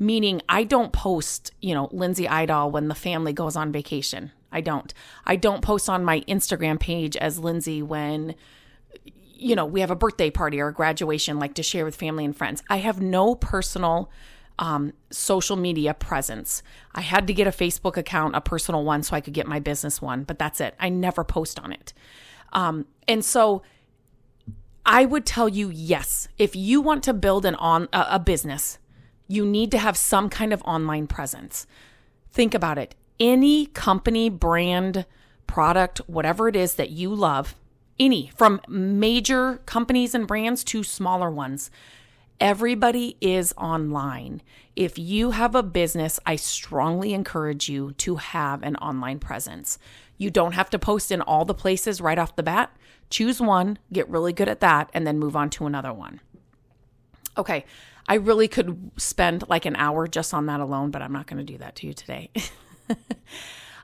meaning 0.00 0.42
I 0.48 0.64
don't 0.64 0.92
post, 0.92 1.52
you 1.60 1.74
know, 1.74 1.88
Lindsay 1.92 2.26
Eidahl 2.26 2.70
when 2.70 2.88
the 2.88 2.94
family 2.94 3.32
goes 3.32 3.54
on 3.54 3.70
vacation. 3.70 4.32
I 4.56 4.62
don't. 4.62 4.92
I 5.26 5.36
don't 5.36 5.62
post 5.62 5.88
on 5.88 6.04
my 6.04 6.20
Instagram 6.20 6.80
page 6.80 7.16
as 7.16 7.38
Lindsay 7.38 7.82
when 7.82 8.34
you 9.38 9.54
know, 9.54 9.66
we 9.66 9.80
have 9.80 9.90
a 9.90 9.96
birthday 9.96 10.30
party 10.30 10.58
or 10.58 10.68
a 10.68 10.72
graduation 10.72 11.38
like 11.38 11.52
to 11.54 11.62
share 11.62 11.84
with 11.84 11.94
family 11.94 12.24
and 12.24 12.34
friends. 12.34 12.62
I 12.70 12.78
have 12.78 13.02
no 13.02 13.34
personal 13.34 14.10
um, 14.58 14.94
social 15.10 15.56
media 15.56 15.92
presence. 15.92 16.62
I 16.94 17.02
had 17.02 17.26
to 17.26 17.34
get 17.34 17.46
a 17.46 17.50
Facebook 17.50 17.98
account, 17.98 18.34
a 18.34 18.40
personal 18.40 18.82
one, 18.82 19.02
so 19.02 19.14
I 19.14 19.20
could 19.20 19.34
get 19.34 19.46
my 19.46 19.60
business 19.60 20.00
one, 20.00 20.24
but 20.24 20.38
that's 20.38 20.58
it. 20.58 20.74
I 20.80 20.88
never 20.88 21.22
post 21.22 21.60
on 21.60 21.70
it. 21.72 21.92
Um, 22.54 22.86
and 23.06 23.22
so 23.22 23.62
I 24.86 25.04
would 25.04 25.26
tell 25.26 25.50
you 25.50 25.68
yes, 25.68 26.28
if 26.38 26.56
you 26.56 26.80
want 26.80 27.02
to 27.04 27.12
build 27.12 27.44
an 27.44 27.56
on 27.56 27.88
a, 27.92 28.06
a 28.12 28.18
business, 28.18 28.78
you 29.28 29.44
need 29.44 29.70
to 29.72 29.78
have 29.78 29.98
some 29.98 30.30
kind 30.30 30.54
of 30.54 30.62
online 30.62 31.06
presence. 31.06 31.66
Think 32.32 32.54
about 32.54 32.78
it. 32.78 32.94
Any 33.18 33.66
company, 33.66 34.28
brand, 34.28 35.06
product, 35.46 35.98
whatever 36.06 36.48
it 36.48 36.56
is 36.56 36.74
that 36.74 36.90
you 36.90 37.14
love, 37.14 37.54
any 37.98 38.30
from 38.36 38.60
major 38.68 39.58
companies 39.66 40.14
and 40.14 40.26
brands 40.26 40.62
to 40.64 40.82
smaller 40.82 41.30
ones. 41.30 41.70
Everybody 42.38 43.16
is 43.22 43.54
online. 43.56 44.42
If 44.74 44.98
you 44.98 45.30
have 45.30 45.54
a 45.54 45.62
business, 45.62 46.20
I 46.26 46.36
strongly 46.36 47.14
encourage 47.14 47.70
you 47.70 47.92
to 47.92 48.16
have 48.16 48.62
an 48.62 48.76
online 48.76 49.18
presence. 49.18 49.78
You 50.18 50.30
don't 50.30 50.52
have 50.52 50.68
to 50.70 50.78
post 50.78 51.10
in 51.10 51.22
all 51.22 51.46
the 51.46 51.54
places 51.54 52.00
right 52.02 52.18
off 52.18 52.36
the 52.36 52.42
bat. 52.42 52.70
Choose 53.08 53.40
one, 53.40 53.78
get 53.90 54.08
really 54.10 54.34
good 54.34 54.48
at 54.48 54.60
that, 54.60 54.90
and 54.92 55.06
then 55.06 55.18
move 55.18 55.34
on 55.36 55.48
to 55.50 55.66
another 55.66 55.92
one. 55.94 56.20
Okay, 57.38 57.64
I 58.08 58.14
really 58.14 58.48
could 58.48 58.90
spend 58.98 59.48
like 59.48 59.64
an 59.64 59.76
hour 59.76 60.06
just 60.06 60.34
on 60.34 60.46
that 60.46 60.60
alone, 60.60 60.90
but 60.90 61.00
I'm 61.00 61.12
not 61.12 61.26
going 61.26 61.44
to 61.44 61.52
do 61.52 61.58
that 61.58 61.76
to 61.76 61.86
you 61.86 61.94
today. 61.94 62.30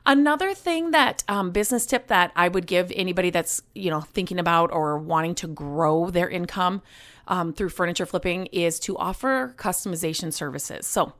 Another 0.05 0.53
thing 0.53 0.91
that 0.91 1.23
um, 1.29 1.51
business 1.51 1.85
tip 1.85 2.07
that 2.07 2.31
I 2.35 2.49
would 2.49 2.67
give 2.67 2.91
anybody 2.93 3.29
that's 3.29 3.61
you 3.73 3.89
know 3.89 4.01
thinking 4.01 4.37
about 4.37 4.71
or 4.73 4.97
wanting 4.97 5.35
to 5.35 5.47
grow 5.47 6.09
their 6.09 6.29
income 6.29 6.81
um, 7.27 7.53
through 7.53 7.69
furniture 7.69 8.05
flipping 8.05 8.47
is 8.47 8.79
to 8.81 8.97
offer 8.97 9.55
customization 9.57 10.33
services. 10.33 10.85
So 10.87 11.13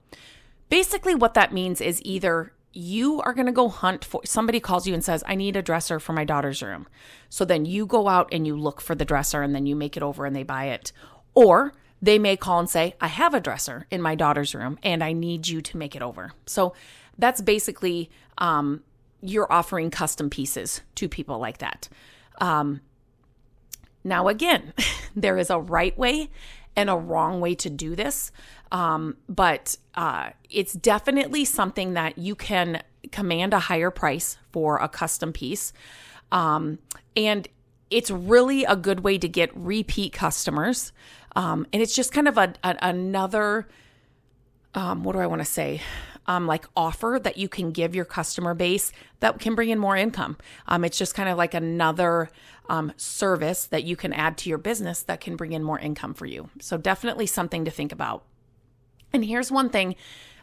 basically, 0.69 1.15
what 1.15 1.33
that 1.35 1.53
means 1.53 1.79
is 1.79 2.01
either 2.03 2.51
you 2.73 3.21
are 3.21 3.33
going 3.33 3.45
to 3.45 3.51
go 3.51 3.69
hunt 3.69 4.03
for 4.03 4.21
somebody 4.25 4.59
calls 4.59 4.87
you 4.87 4.95
and 4.95 5.03
says 5.03 5.23
i 5.27 5.35
need 5.35 5.55
a 5.55 5.61
dresser 5.61 5.99
for 5.99 6.11
my 6.11 6.25
daughter's 6.25 6.61
room. 6.61 6.87
So 7.29 7.45
then 7.45 7.65
you 7.65 7.85
go 7.85 8.07
out 8.07 8.29
and 8.31 8.47
you 8.47 8.57
look 8.57 8.81
for 8.81 8.95
the 8.95 9.05
dresser 9.05 9.43
and 9.43 9.53
then 9.53 9.65
you 9.65 9.75
make 9.75 9.95
it 9.95 10.03
over 10.03 10.25
and 10.25 10.35
they 10.35 10.43
buy 10.43 10.65
it. 10.65 10.91
Or 11.35 11.73
they 12.01 12.19
may 12.19 12.35
call 12.35 12.59
and 12.59 12.69
say 12.69 12.95
i 12.99 13.07
have 13.07 13.33
a 13.33 13.39
dresser 13.39 13.85
in 13.91 14.01
my 14.01 14.15
daughter's 14.15 14.53
room 14.53 14.77
and 14.83 15.03
i 15.03 15.13
need 15.13 15.47
you 15.47 15.61
to 15.61 15.77
make 15.77 15.95
it 15.95 16.01
over. 16.01 16.33
So 16.47 16.73
that's 17.17 17.41
basically 17.41 18.09
um, 18.37 18.83
you're 19.21 19.51
offering 19.51 19.89
custom 19.89 20.29
pieces 20.29 20.81
to 20.95 21.07
people 21.07 21.39
like 21.39 21.59
that 21.59 21.89
um, 22.39 22.81
now 24.03 24.27
again 24.27 24.73
there 25.15 25.37
is 25.37 25.49
a 25.49 25.59
right 25.59 25.97
way 25.97 26.29
and 26.75 26.89
a 26.89 26.95
wrong 26.95 27.39
way 27.39 27.53
to 27.53 27.69
do 27.69 27.95
this 27.95 28.31
um, 28.73 29.17
but 29.29 29.77
uh, 29.93 30.31
it's 30.49 30.73
definitely 30.73 31.45
something 31.45 31.93
that 31.93 32.17
you 32.17 32.33
can 32.33 32.81
command 33.11 33.53
a 33.53 33.59
higher 33.59 33.91
price 33.91 34.37
for 34.51 34.77
a 34.77 34.89
custom 34.89 35.31
piece. 35.31 35.71
Um, 36.31 36.79
and 37.15 37.47
it's 37.91 38.09
really 38.09 38.63
a 38.63 38.75
good 38.75 39.01
way 39.01 39.19
to 39.19 39.29
get 39.29 39.55
repeat 39.55 40.11
customers. 40.11 40.91
Um, 41.35 41.67
and 41.71 41.81
it's 41.81 41.95
just 41.95 42.11
kind 42.11 42.27
of 42.27 42.37
a, 42.39 42.55
a 42.63 42.75
another, 42.81 43.67
um, 44.73 45.03
what 45.03 45.13
do 45.13 45.19
I 45.19 45.27
want 45.27 45.41
to 45.41 45.45
say? 45.45 45.81
Um, 46.25 46.47
like 46.47 46.65
offer 46.73 47.19
that 47.21 47.37
you 47.37 47.49
can 47.49 47.71
give 47.71 47.93
your 47.93 48.05
customer 48.05 48.53
base 48.53 48.93
that 49.19 49.39
can 49.39 49.55
bring 49.55 49.69
in 49.69 49.77
more 49.77 49.97
income. 49.97 50.37
Um, 50.67 50.85
it's 50.85 50.97
just 50.97 51.15
kind 51.15 51.27
of 51.27 51.37
like 51.37 51.53
another 51.53 52.29
um, 52.69 52.93
service 52.95 53.65
that 53.65 53.83
you 53.83 53.97
can 53.97 54.13
add 54.13 54.37
to 54.37 54.49
your 54.49 54.57
business 54.57 55.01
that 55.03 55.19
can 55.19 55.35
bring 55.35 55.51
in 55.51 55.63
more 55.63 55.79
income 55.79 56.13
for 56.13 56.25
you. 56.25 56.49
So 56.61 56.77
definitely 56.77 57.25
something 57.25 57.65
to 57.65 57.71
think 57.71 57.91
about. 57.91 58.23
And 59.11 59.25
here's 59.25 59.51
one 59.51 59.69
thing 59.69 59.95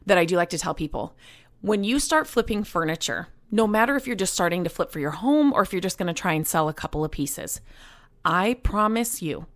that 0.06 0.18
I 0.18 0.24
do 0.24 0.36
like 0.36 0.50
to 0.50 0.58
tell 0.58 0.74
people 0.74 1.14
when 1.60 1.84
you 1.84 1.98
start 1.98 2.26
flipping 2.26 2.64
furniture, 2.64 3.28
no 3.50 3.66
matter 3.66 3.96
if 3.96 4.06
you're 4.06 4.16
just 4.16 4.32
starting 4.32 4.64
to 4.64 4.70
flip 4.70 4.90
for 4.90 5.00
your 5.00 5.10
home 5.10 5.52
or 5.52 5.62
if 5.62 5.72
you're 5.72 5.80
just 5.80 5.98
going 5.98 6.12
to 6.12 6.18
try 6.18 6.32
and 6.32 6.46
sell 6.46 6.68
a 6.68 6.74
couple 6.74 7.04
of 7.04 7.10
pieces, 7.10 7.60
I 8.24 8.54
promise 8.62 9.20
you, 9.20 9.46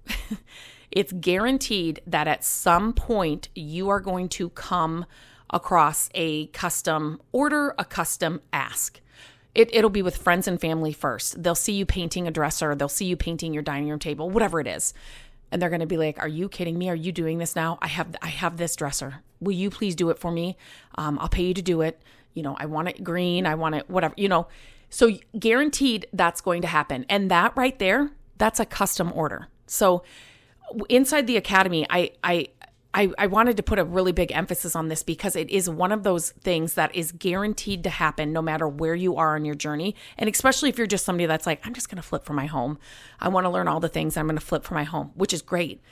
it's 0.91 1.13
guaranteed 1.13 2.01
that 2.07 2.29
at 2.29 2.45
some 2.45 2.93
point 2.93 3.49
you 3.55 3.89
are 3.89 4.01
going 4.01 4.29
to 4.31 4.51
come 4.51 5.07
across 5.51 6.09
a 6.15 6.47
custom 6.47 7.21
order, 7.33 7.75
a 7.79 7.85
custom 7.85 8.41
ask. 8.53 9.01
It, 9.55 9.73
it'll 9.73 9.91
be 9.91 10.03
with 10.03 10.17
friends 10.17 10.49
and 10.49 10.61
family 10.61 10.93
first. 10.93 11.43
They'll 11.43 11.55
see 11.55 11.75
you 11.75 11.87
painting 11.87 12.27
a 12.27 12.31
dresser, 12.31 12.75
they'll 12.75 12.89
see 12.89 13.07
you 13.07 13.17
painting 13.17 13.55
your 13.55 13.63
dining 13.63 13.89
room 13.89 13.99
table, 13.99 14.29
whatever 14.31 14.61
it 14.61 14.67
is. 14.67 14.95
And 15.53 15.63
they're 15.63 15.71
going 15.71 15.81
to 15.81 15.87
be 15.87 15.97
like 15.97 16.19
are 16.19 16.29
you 16.29 16.49
kidding 16.49 16.77
me? 16.77 16.91
Are 16.91 16.97
you 16.97 17.13
doing 17.13 17.39
this 17.39 17.55
now? 17.55 17.79
I 17.81 17.87
have 17.89 18.17
i 18.21 18.27
have 18.27 18.57
this 18.57 18.75
dresser. 18.75 19.23
Will 19.41 19.53
you 19.53 19.71
please 19.71 19.95
do 19.95 20.11
it 20.11 20.19
for 20.19 20.33
me? 20.33 20.57
Um, 20.97 21.19
i'll 21.21 21.29
pay 21.29 21.45
you 21.45 21.55
to 21.55 21.63
do 21.63 21.83
it. 21.83 22.03
You 22.33 22.43
know 22.43 22.57
i 22.59 22.67
want 22.67 22.89
it 22.89 23.05
green. 23.05 23.47
I 23.47 23.55
want 23.55 23.77
it 23.77 23.89
whatever 23.89 24.15
you 24.17 24.29
know? 24.29 24.49
So 24.91 25.13
guaranteed 25.39 26.09
that's 26.13 26.41
going 26.41 26.63
to 26.63 26.69
happen. 26.69 27.07
And 27.09 27.31
that 27.31 27.57
right 27.57 27.79
there 27.79 28.11
that's 28.37 28.59
a 28.59 28.67
custom 28.67 29.13
order. 29.15 29.47
So 29.67 30.03
inside 30.89 31.29
the 31.29 31.37
academy 31.37 31.87
i 31.89 32.11
i 32.25 32.49
I, 32.95 33.11
I 33.19 33.27
wanted 33.27 33.57
to 33.57 33.63
put 33.65 33.81
a 33.81 33.85
really 33.85 34.13
big 34.13 34.31
emphasis 34.31 34.77
on 34.77 34.87
this 34.87 35.03
because 35.03 35.35
it 35.35 35.51
is 35.51 35.69
one 35.69 35.91
of 35.91 36.05
those 36.05 36.31
things 36.31 36.75
that 36.75 36.95
is 36.95 37.11
guaranteed 37.11 37.83
to 37.85 37.91
happen 37.91 38.33
no 38.33 38.41
matter 38.41 38.69
where 38.69 38.95
you 38.95 39.17
are 39.17 39.35
on 39.35 39.45
your 39.45 39.57
journey. 39.57 39.97
And 40.17 40.31
especially 40.31 40.69
if 40.69 40.79
you're 40.79 40.87
just 40.87 41.05
somebody 41.05 41.27
that's 41.27 41.45
like, 41.45 41.61
I'm 41.67 41.75
just 41.75 41.89
going 41.89 41.97
to 41.97 42.03
flip 42.03 42.25
for 42.25 42.35
my 42.35 42.47
home. 42.47 42.79
I 43.19 43.29
want 43.29 43.47
to 43.47 43.51
learn 43.51 43.67
all 43.67 43.81
the 43.81 43.89
things 43.89 44.17
I'm 44.17 44.27
going 44.27 44.39
to 44.39 44.45
flip 44.45 44.63
for 44.63 44.75
my 44.75 44.85
home, 44.85 45.11
which 45.17 45.33
is 45.33 45.43
great. 45.43 45.83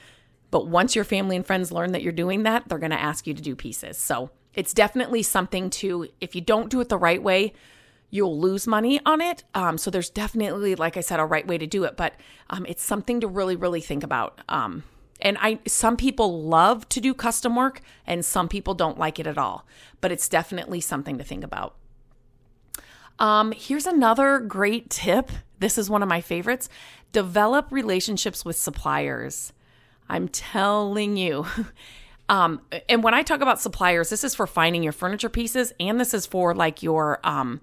But 0.52 0.68
once 0.68 0.94
your 0.94 1.04
family 1.04 1.35
and 1.35 1.44
friends 1.44 1.73
learn 1.73 1.90
that 1.92 2.02
you're 2.02 2.12
doing 2.12 2.44
that, 2.44 2.68
they're 2.68 2.78
going 2.78 2.90
to 2.90 3.00
ask 3.00 3.26
you 3.26 3.35
to 3.35 3.42
do 3.42 3.56
pieces. 3.56 3.99
So 3.99 4.30
it's 4.54 4.73
definitely 4.73 5.25
something 5.25 5.71
to, 5.71 6.09
if 6.21 6.37
you 6.37 6.40
don't 6.40 6.71
do 6.71 6.80
it 6.80 6.88
the 6.88 6.99
right 6.99 7.23
way, 7.23 7.52
you'll 8.11 8.38
lose 8.38 8.66
money 8.68 9.00
on 9.04 9.21
it. 9.21 9.42
Um, 9.54 9.76
so 9.76 9.90
there's 9.90 10.11
definitely, 10.11 10.76
like 10.76 10.97
I 10.97 11.00
said, 11.00 11.18
a 11.18 11.25
right 11.25 11.47
way 11.47 11.59
to 11.59 11.66
do 11.66 11.82
it, 11.82 11.97
but 11.97 12.14
um, 12.50 12.64
it's 12.68 12.85
something 12.85 13.21
to 13.23 13.26
really, 13.26 13.56
really 13.56 13.80
think 13.80 14.04
about. 14.04 14.40
Um, 14.49 14.85
and 15.23 15.38
I 15.41 15.61
some 15.67 15.97
people 15.97 16.43
love 16.43 16.87
to 16.91 17.00
do 17.00 17.14
custom 17.14 17.57
work 17.57 17.81
and 18.07 18.23
some 18.25 18.49
people 18.49 18.75
don't 18.75 18.99
like 18.99 19.19
it 19.19 19.26
at 19.26 19.38
all, 19.38 19.67
but 20.02 20.12
it's 20.12 20.29
definitely 20.29 20.81
something 20.83 21.17
to 21.17 21.25
think 21.25 21.45
about. 21.45 21.76
Um, 23.19 23.52
here's 23.52 23.87
another 23.87 24.41
great 24.41 24.91
tip. 24.91 25.31
This 25.61 25.79
is 25.79 25.88
one 25.88 26.02
of 26.02 26.09
my 26.09 26.21
favorites. 26.21 26.69
Develop 27.12 27.69
relationships 27.71 28.45
with 28.45 28.57
suppliers. 28.57 29.52
I'm 30.09 30.29
telling 30.29 31.17
you. 31.17 31.47
Um, 32.29 32.62
and 32.88 33.02
when 33.02 33.12
I 33.12 33.23
talk 33.23 33.43
about 33.43 33.61
suppliers, 33.61 34.09
this 34.09 34.25
is 34.25 34.35
for 34.35 34.47
finding 34.47 34.83
your 34.83 34.93
furniture 34.93 35.29
pieces 35.29 35.75
and 35.79 36.00
this 36.00 36.14
is 36.14 36.25
for 36.25 36.55
like 36.55 36.83
your 36.83 37.19
um, 37.25 37.61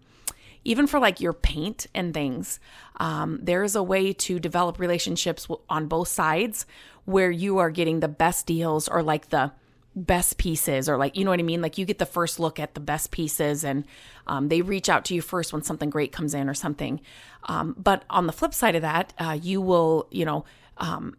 even 0.64 0.86
for 0.86 1.00
like 1.00 1.20
your 1.20 1.34
paint 1.34 1.88
and 1.96 2.14
things. 2.14 2.60
Um, 2.98 3.40
there 3.42 3.64
is 3.64 3.76
a 3.76 3.82
way 3.82 4.14
to 4.14 4.40
develop 4.40 4.78
relationships 4.78 5.48
on 5.70 5.88
both 5.88 6.10
sides 6.10 6.66
where 7.10 7.32
you 7.32 7.58
are 7.58 7.72
getting 7.72 8.00
the 8.00 8.08
best 8.08 8.46
deals 8.46 8.88
or 8.88 9.02
like 9.02 9.30
the 9.30 9.52
best 9.96 10.38
pieces 10.38 10.88
or 10.88 10.96
like 10.98 11.18
you 11.18 11.26
know 11.26 11.32
what 11.32 11.40
i 11.40 11.44
mean? 11.44 11.62
Like 11.62 11.78
you 11.78 11.86
get 11.86 11.98
the 11.98 12.06
first 12.06 12.40
look 12.40 12.60
at 12.60 12.76
the 12.76 12.80
best 12.80 13.12
pieces 13.12 13.64
and 13.64 13.86
um, 14.28 14.48
they 14.48 14.62
reach 14.62 14.88
out 14.88 15.06
to 15.06 15.16
you 15.16 15.22
first 15.22 15.52
when 15.52 15.64
something 15.64 15.90
great 15.90 16.12
comes 16.12 16.34
in 16.34 16.48
or 16.48 16.54
something. 16.54 17.02
Um, 17.46 17.76
but 17.78 18.04
on 18.10 18.28
the 18.28 18.34
flip 18.34 18.54
side 18.54 18.76
of 18.76 18.84
that 18.84 19.14
uh, 19.18 19.38
you 19.42 19.60
will 19.60 20.08
you 20.12 20.26
know 20.26 20.46
um, 20.78 21.18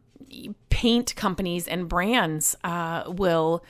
paint 0.70 1.14
companies 1.16 1.66
and 1.66 1.88
brands 1.88 2.56
uh, 2.62 3.04
will 3.08 3.64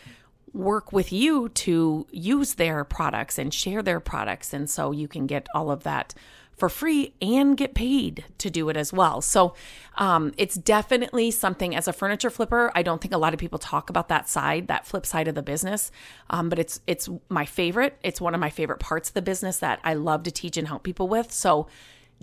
work 0.52 0.92
with 0.92 1.12
you 1.12 1.48
to 1.50 2.06
use 2.10 2.54
their 2.54 2.84
products 2.84 3.38
and 3.38 3.54
share 3.54 3.82
their 3.82 4.00
products. 4.00 4.52
And 4.52 4.68
so 4.68 4.90
you 4.90 5.08
can 5.08 5.26
get 5.26 5.46
all 5.54 5.70
of 5.70 5.84
that 5.84 6.12
for 6.60 6.68
free 6.68 7.14
and 7.20 7.56
get 7.56 7.74
paid 7.74 8.24
to 8.38 8.50
do 8.50 8.68
it 8.68 8.76
as 8.76 8.92
well. 8.92 9.20
So 9.22 9.54
um, 9.96 10.32
it's 10.36 10.54
definitely 10.54 11.30
something 11.30 11.74
as 11.74 11.88
a 11.88 11.92
furniture 11.92 12.30
flipper. 12.30 12.70
I 12.74 12.82
don't 12.82 13.00
think 13.00 13.14
a 13.14 13.18
lot 13.18 13.32
of 13.32 13.40
people 13.40 13.58
talk 13.58 13.90
about 13.90 14.08
that 14.08 14.28
side, 14.28 14.68
that 14.68 14.86
flip 14.86 15.06
side 15.06 15.26
of 15.26 15.34
the 15.34 15.42
business, 15.42 15.90
um, 16.28 16.50
but 16.50 16.58
it's 16.58 16.80
it's 16.86 17.08
my 17.30 17.46
favorite. 17.46 17.98
It's 18.02 18.20
one 18.20 18.34
of 18.34 18.40
my 18.40 18.50
favorite 18.50 18.78
parts 18.78 19.08
of 19.08 19.14
the 19.14 19.22
business 19.22 19.58
that 19.58 19.80
I 19.82 19.94
love 19.94 20.22
to 20.24 20.30
teach 20.30 20.56
and 20.56 20.68
help 20.68 20.82
people 20.82 21.08
with. 21.08 21.32
So 21.32 21.66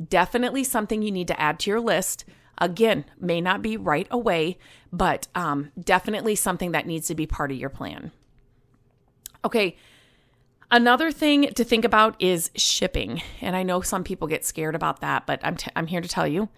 definitely 0.08 0.63
something 0.63 1.01
you 1.01 1.12
need 1.12 1.27
to 1.29 1.41
add 1.41 1.60
to 1.60 1.72
your 1.72 1.82
list. 1.82 2.24
Again, 2.60 3.06
may 3.20 3.41
not 3.41 3.63
be 3.63 3.75
right 3.75 4.08
away, 4.12 4.60
but 4.94 5.27
um, 5.34 5.72
definitely 5.79 6.36
something 6.36 6.72
that 6.72 6.86
needs 6.86 7.08
to 7.08 7.15
be 7.15 7.25
part 7.25 7.51
of 7.51 7.58
your 7.58 7.70
plan. 7.70 8.12
Okay, 9.44 9.77
Another 10.70 11.12
thing 11.12 11.50
to 11.54 11.64
think 11.64 11.86
about 11.86 12.16
is 12.20 12.52
shipping. 12.56 13.22
And 13.40 13.56
I 13.56 13.64
know 13.64 13.82
some 13.82 14.04
people 14.04 14.28
get 14.28 14.46
scared 14.46 14.76
about 14.76 15.00
that, 15.00 15.26
but 15.26 15.40
I'm, 15.44 15.56
t- 15.56 15.72
I'm 15.76 15.88
here 15.88 16.02
to 16.02 16.10
tell 16.10 16.28
you 16.28 16.50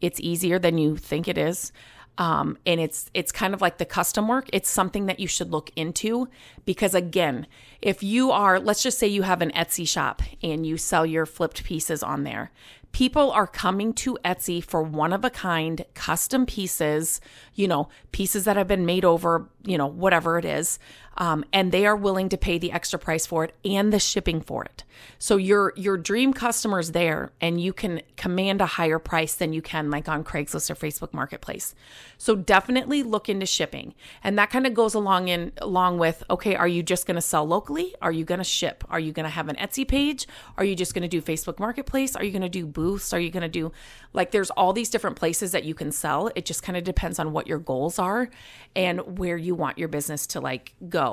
it's 0.00 0.20
easier 0.20 0.58
than 0.58 0.78
you 0.78 0.96
think 0.96 1.26
it 1.26 1.36
is. 1.36 1.72
Um, 2.18 2.56
and 2.64 2.80
it's 2.80 3.10
it's 3.12 3.30
kind 3.30 3.52
of 3.52 3.60
like 3.60 3.76
the 3.76 3.84
custom 3.84 4.26
work. 4.26 4.48
It's 4.52 4.70
something 4.70 5.04
that 5.06 5.20
you 5.20 5.28
should 5.28 5.50
look 5.50 5.70
into 5.76 6.28
because 6.64 6.94
again, 6.94 7.46
if 7.82 8.02
you 8.02 8.30
are, 8.30 8.58
let's 8.58 8.82
just 8.82 8.98
say 8.98 9.06
you 9.06 9.22
have 9.22 9.42
an 9.42 9.50
Etsy 9.50 9.86
shop 9.86 10.22
and 10.42 10.66
you 10.66 10.78
sell 10.78 11.04
your 11.04 11.26
flipped 11.26 11.62
pieces 11.64 12.02
on 12.02 12.24
there, 12.24 12.52
people 12.92 13.30
are 13.32 13.46
coming 13.46 13.92
to 13.92 14.16
Etsy 14.24 14.64
for 14.64 14.82
one 14.82 15.12
of 15.12 15.26
a 15.26 15.30
kind 15.30 15.84
custom 15.92 16.46
pieces, 16.46 17.20
you 17.54 17.68
know, 17.68 17.90
pieces 18.12 18.44
that 18.44 18.56
have 18.56 18.66
been 18.66 18.86
made 18.86 19.04
over, 19.04 19.50
you 19.64 19.76
know, 19.76 19.86
whatever 19.86 20.38
it 20.38 20.46
is. 20.46 20.78
Um, 21.16 21.44
and 21.52 21.72
they 21.72 21.86
are 21.86 21.96
willing 21.96 22.28
to 22.28 22.36
pay 22.36 22.58
the 22.58 22.72
extra 22.72 22.98
price 22.98 23.26
for 23.26 23.44
it 23.44 23.54
and 23.64 23.92
the 23.92 23.98
shipping 23.98 24.40
for 24.40 24.64
it. 24.64 24.84
So 25.18 25.36
your 25.36 25.72
your 25.76 25.96
dream 25.96 26.32
customer's 26.32 26.92
there, 26.92 27.32
and 27.40 27.60
you 27.60 27.72
can 27.72 28.02
command 28.16 28.60
a 28.60 28.66
higher 28.66 28.98
price 28.98 29.34
than 29.34 29.52
you 29.52 29.62
can 29.62 29.90
like 29.90 30.08
on 30.08 30.24
Craigslist 30.24 30.70
or 30.70 30.74
Facebook 30.74 31.12
Marketplace. 31.12 31.74
So 32.18 32.34
definitely 32.34 33.02
look 33.02 33.28
into 33.28 33.46
shipping, 33.46 33.94
and 34.22 34.38
that 34.38 34.50
kind 34.50 34.66
of 34.66 34.74
goes 34.74 34.94
along 34.94 35.28
in 35.28 35.52
along 35.58 35.98
with 35.98 36.22
okay, 36.30 36.54
are 36.54 36.68
you 36.68 36.82
just 36.82 37.06
going 37.06 37.16
to 37.16 37.20
sell 37.20 37.46
locally? 37.46 37.94
Are 38.00 38.12
you 38.12 38.24
going 38.24 38.38
to 38.38 38.44
ship? 38.44 38.84
Are 38.88 39.00
you 39.00 39.12
going 39.12 39.24
to 39.24 39.30
have 39.30 39.48
an 39.48 39.56
Etsy 39.56 39.86
page? 39.86 40.26
Are 40.56 40.64
you 40.64 40.74
just 40.74 40.94
going 40.94 41.02
to 41.02 41.08
do 41.08 41.20
Facebook 41.20 41.58
Marketplace? 41.58 42.16
Are 42.16 42.24
you 42.24 42.32
going 42.32 42.42
to 42.42 42.48
do 42.48 42.66
booths? 42.66 43.12
Are 43.12 43.20
you 43.20 43.30
going 43.30 43.42
to 43.42 43.48
do 43.48 43.72
like 44.16 44.30
there's 44.30 44.50
all 44.50 44.72
these 44.72 44.88
different 44.88 45.16
places 45.16 45.52
that 45.52 45.64
you 45.64 45.74
can 45.74 45.92
sell. 45.92 46.30
It 46.34 46.46
just 46.46 46.62
kind 46.62 46.76
of 46.76 46.84
depends 46.84 47.18
on 47.18 47.32
what 47.32 47.46
your 47.46 47.58
goals 47.58 47.98
are 47.98 48.30
and 48.74 49.18
where 49.18 49.36
you 49.36 49.54
want 49.54 49.78
your 49.78 49.88
business 49.88 50.26
to 50.28 50.40
like 50.40 50.74
go. 50.88 51.05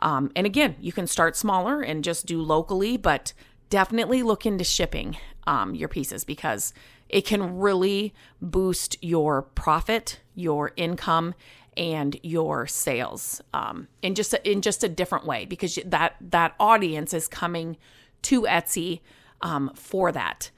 Um, 0.00 0.30
and 0.36 0.46
again, 0.46 0.76
you 0.80 0.92
can 0.92 1.06
start 1.06 1.36
smaller 1.36 1.80
and 1.82 2.04
just 2.04 2.26
do 2.26 2.40
locally, 2.40 2.96
but 2.96 3.32
definitely 3.70 4.22
look 4.22 4.46
into 4.46 4.64
shipping 4.64 5.16
um, 5.46 5.74
your 5.74 5.88
pieces 5.88 6.24
because 6.24 6.72
it 7.08 7.22
can 7.22 7.58
really 7.58 8.14
boost 8.40 8.96
your 9.02 9.42
profit, 9.42 10.20
your 10.34 10.72
income, 10.76 11.34
and 11.76 12.18
your 12.22 12.66
sales 12.66 13.40
um, 13.54 13.88
in 14.02 14.14
just 14.14 14.34
a, 14.34 14.50
in 14.50 14.60
just 14.60 14.82
a 14.82 14.88
different 14.88 15.24
way 15.24 15.44
because 15.44 15.78
that 15.86 16.16
that 16.20 16.54
audience 16.58 17.14
is 17.14 17.28
coming 17.28 17.76
to 18.22 18.42
Etsy 18.42 19.00
um, 19.40 19.70
for 19.74 20.10
that. 20.12 20.50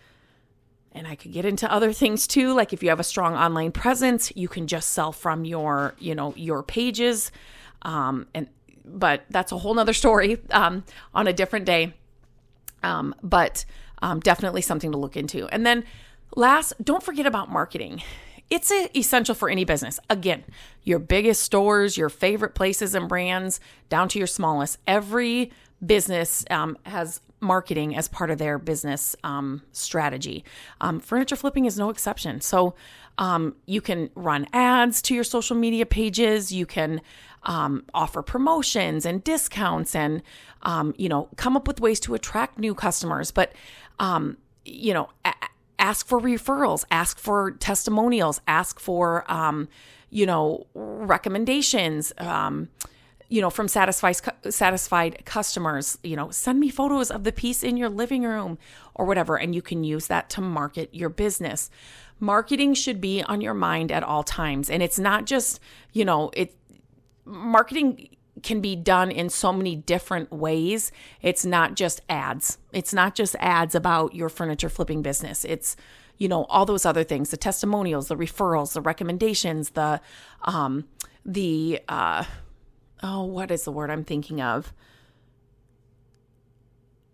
And 0.93 1.07
I 1.07 1.15
could 1.15 1.33
get 1.33 1.45
into 1.45 1.71
other 1.71 1.93
things 1.93 2.27
too, 2.27 2.53
like 2.53 2.73
if 2.73 2.83
you 2.83 2.89
have 2.89 2.99
a 2.99 3.05
strong 3.05 3.35
online 3.35 3.71
presence, 3.71 4.33
you 4.35 4.49
can 4.49 4.67
just 4.67 4.91
sell 4.91 5.13
from 5.13 5.45
your 5.45 5.95
you 5.99 6.15
know 6.15 6.35
your 6.37 6.63
pages, 6.63 7.31
um, 7.83 8.27
and 8.35 8.49
but 8.85 9.25
that's 9.31 9.53
a 9.53 9.59
whole 9.59 9.75
nother 9.75 9.93
story 9.93 10.39
um, 10.51 10.85
on 11.15 11.27
a 11.27 11.33
different 11.33 11.65
day. 11.65 11.95
Um, 12.83 13.15
but 13.23 13.65
um, 14.03 14.21
definitely 14.21 14.63
something 14.63 14.93
to 14.93 14.99
look 14.99 15.17
into. 15.17 15.47
And 15.49 15.67
then 15.67 15.85
last, 16.35 16.73
don't 16.83 17.03
forget 17.03 17.27
about 17.27 17.51
marketing. 17.51 18.03
It's 18.49 18.73
essential 18.97 19.35
for 19.35 19.49
any 19.49 19.65
business. 19.65 20.01
Again, 20.09 20.45
your 20.83 20.99
biggest 20.99 21.43
stores, 21.43 21.97
your 21.97 22.09
favorite 22.09 22.55
places 22.55 22.95
and 22.95 23.09
brands, 23.09 23.61
down 23.89 24.09
to 24.09 24.19
your 24.19 24.27
smallest. 24.27 24.79
Every 24.87 25.53
business 25.85 26.45
um, 26.51 26.77
has 26.85 27.21
marketing 27.41 27.97
as 27.97 28.09
part 28.09 28.31
of 28.31 28.39
their 28.39 28.59
business 28.59 29.17
um, 29.25 29.63
strategy. 29.73 30.45
Um, 30.81 31.01
furniture 31.01 31.37
flipping 31.37 31.65
is 31.65 31.79
no 31.79 31.91
exception. 31.91 32.41
So 32.41 32.75
um, 33.19 33.57
you 33.67 33.81
can 33.81 34.11
run 34.15 34.47
ads 34.53 35.03
to 35.03 35.15
your 35.15 35.25
social 35.25 35.57
media 35.57 35.87
pages. 35.87 36.53
You 36.53 36.67
can 36.67 37.01
um, 37.45 37.85
offer 37.95 38.23
promotions 38.23 39.07
and 39.07 39.25
discounts, 39.25 39.95
and 39.95 40.23
um, 40.63 40.95
you 40.99 41.09
know 41.09 41.29
come 41.37 41.57
up 41.57 41.67
with 41.67 41.81
ways 41.81 42.01
to 42.01 42.15
attract 42.15 42.59
new 42.59 42.75
customers. 42.75 43.31
But 43.31 43.53
um, 43.99 44.37
you 44.65 44.93
know, 44.95 45.09
a- 45.25 45.35
ask 45.79 46.07
for 46.07 46.21
referrals, 46.21 46.85
ask 46.91 47.19
for 47.19 47.53
testimonials, 47.53 48.41
ask 48.47 48.79
for 48.79 49.25
you 50.11 50.27
know 50.27 50.67
recommendations 50.75 52.13
you 53.31 53.41
know, 53.41 53.49
from 53.49 53.69
satisfied 53.69 54.17
satisfied 54.51 55.23
customers, 55.25 55.97
you 56.03 56.17
know, 56.17 56.31
send 56.31 56.59
me 56.59 56.69
photos 56.69 57.13
of 57.13 57.23
the 57.23 57.31
piece 57.33 57.63
in 57.63 57.77
your 57.77 57.89
living 57.89 58.25
room 58.25 58.59
or 58.97 59.07
whatever 59.07 59.39
and 59.39 59.55
you 59.55 59.63
can 59.63 59.85
use 59.85 60.09
that 60.09 60.29
to 60.31 60.41
market 60.41 60.93
your 60.93 61.09
business. 61.09 61.71
Marketing 62.19 62.75
should 62.75 63.01
be 63.01 63.23
on 63.23 63.41
your 63.41 63.55
mind 63.55 63.93
at 63.93 64.03
all 64.03 64.25
times 64.25 64.69
and 64.69 64.83
it's 64.83 64.99
not 64.99 65.27
just, 65.27 65.61
you 65.93 66.05
know, 66.05 66.33
it 66.35 66.57
marketing 67.25 68.09
can 68.43 68.61
be 68.61 68.75
done 68.75 69.13
in 69.13 69.29
so 69.29 69.53
many 69.53 69.77
different 69.77 70.33
ways. 70.33 70.91
It's 71.23 71.45
not 71.45 71.77
just 71.77 72.01
ads. 72.09 72.59
It's 72.73 72.93
not 72.93 73.15
just 73.15 73.37
ads 73.39 73.77
about 73.77 74.13
your 74.13 74.29
furniture 74.29 74.69
flipping 74.69 75.03
business. 75.03 75.45
It's 75.45 75.77
you 76.19 76.29
know 76.29 76.45
all 76.51 76.67
those 76.67 76.85
other 76.85 77.03
things 77.03 77.31
the 77.31 77.39
testimonials 77.39 78.09
the 78.09 78.17
referrals 78.17 78.75
the 78.75 78.83
recommendations 78.83 79.71
the 79.71 80.03
um 80.43 80.85
the 81.25 81.81
uh 81.89 82.25
oh, 83.03 83.25
what 83.25 83.51
is 83.51 83.65
the 83.65 83.73
word 83.73 83.91
I'm 83.91 84.05
thinking 84.05 84.41
of? 84.41 84.73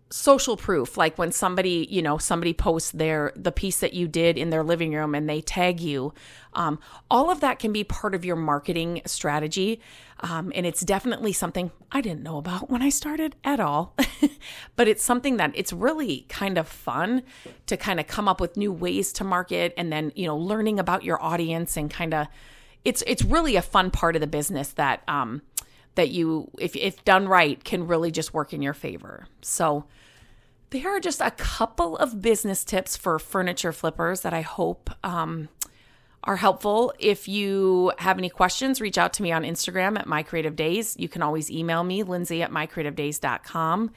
social 0.09 0.55
proof 0.55 0.95
like 0.95 1.17
when 1.17 1.31
somebody 1.31 1.85
you 1.89 2.01
know 2.01 2.17
somebody 2.17 2.53
posts 2.53 2.91
their 2.91 3.33
the 3.35 3.51
piece 3.51 3.79
that 3.79 3.93
you 3.93 4.07
did 4.07 4.37
in 4.37 4.49
their 4.49 4.63
living 4.63 4.93
room 4.93 5.13
and 5.13 5.29
they 5.29 5.41
tag 5.41 5.79
you. 5.79 6.13
Um, 6.53 6.79
all 7.11 7.29
of 7.29 7.41
that 7.41 7.59
can 7.59 7.71
be 7.71 7.83
part 7.83 8.15
of 8.15 8.25
your 8.25 8.35
marketing 8.35 9.01
strategy. 9.05 9.79
Um, 10.21 10.51
and 10.55 10.65
it's 10.65 10.81
definitely 10.81 11.33
something 11.33 11.71
i 11.91 12.01
didn't 12.01 12.23
know 12.23 12.37
about 12.37 12.69
when 12.69 12.81
i 12.81 12.89
started 12.89 13.35
at 13.43 13.59
all. 13.59 13.95
But 14.75 14.87
it's 14.87 15.03
something 15.03 15.37
that 15.37 15.51
it's 15.55 15.73
really 15.73 16.25
kind 16.29 16.57
of 16.57 16.67
fun 16.67 17.23
to 17.65 17.75
kind 17.75 17.99
of 17.99 18.07
come 18.07 18.27
up 18.27 18.39
with 18.39 18.55
new 18.55 18.71
ways 18.71 19.11
to 19.13 19.23
market 19.23 19.73
and 19.75 19.91
then 19.91 20.11
you 20.15 20.25
know 20.27 20.37
learning 20.37 20.79
about 20.79 21.03
your 21.03 21.21
audience 21.21 21.75
and 21.75 21.89
kind 21.89 22.13
of 22.13 22.27
it's 22.85 23.03
it's 23.07 23.23
really 23.23 23.55
a 23.55 23.61
fun 23.61 23.91
part 23.91 24.15
of 24.15 24.21
the 24.21 24.27
business 24.27 24.69
that 24.73 25.01
um, 25.07 25.41
that 25.97 26.09
you, 26.09 26.49
if, 26.57 26.75
if 26.75 27.03
done 27.03 27.27
right, 27.27 27.61
can 27.63 27.87
really 27.87 28.11
just 28.11 28.33
work 28.33 28.53
in 28.53 28.61
your 28.61 28.73
favor. 28.73 29.27
So, 29.41 29.85
there 30.69 30.95
are 30.95 30.99
just 30.99 31.21
a 31.21 31.31
couple 31.31 31.97
of 31.97 32.21
business 32.21 32.63
tips 32.63 32.97
for 32.97 33.19
furniture 33.19 33.71
flippers 33.71 34.21
that 34.21 34.33
I 34.33 34.41
hope 34.41 34.89
um, 35.03 35.47
are 36.23 36.35
helpful. 36.35 36.93
If 36.99 37.27
you 37.27 37.93
have 37.99 38.17
any 38.17 38.29
questions, 38.29 38.81
reach 38.81 38.97
out 38.97 39.13
to 39.13 39.23
me 39.23 39.31
on 39.31 39.43
Instagram 39.43 39.97
at 39.97 40.07
My 40.07 40.23
Creative 40.23 40.55
Days. 40.55 40.95
You 40.99 41.07
can 41.07 41.21
always 41.21 41.49
email 41.49 41.83
me, 41.83 42.03
Lindsay 42.03 42.41
at 42.41 42.51
mycreativedays.com. 42.51 43.91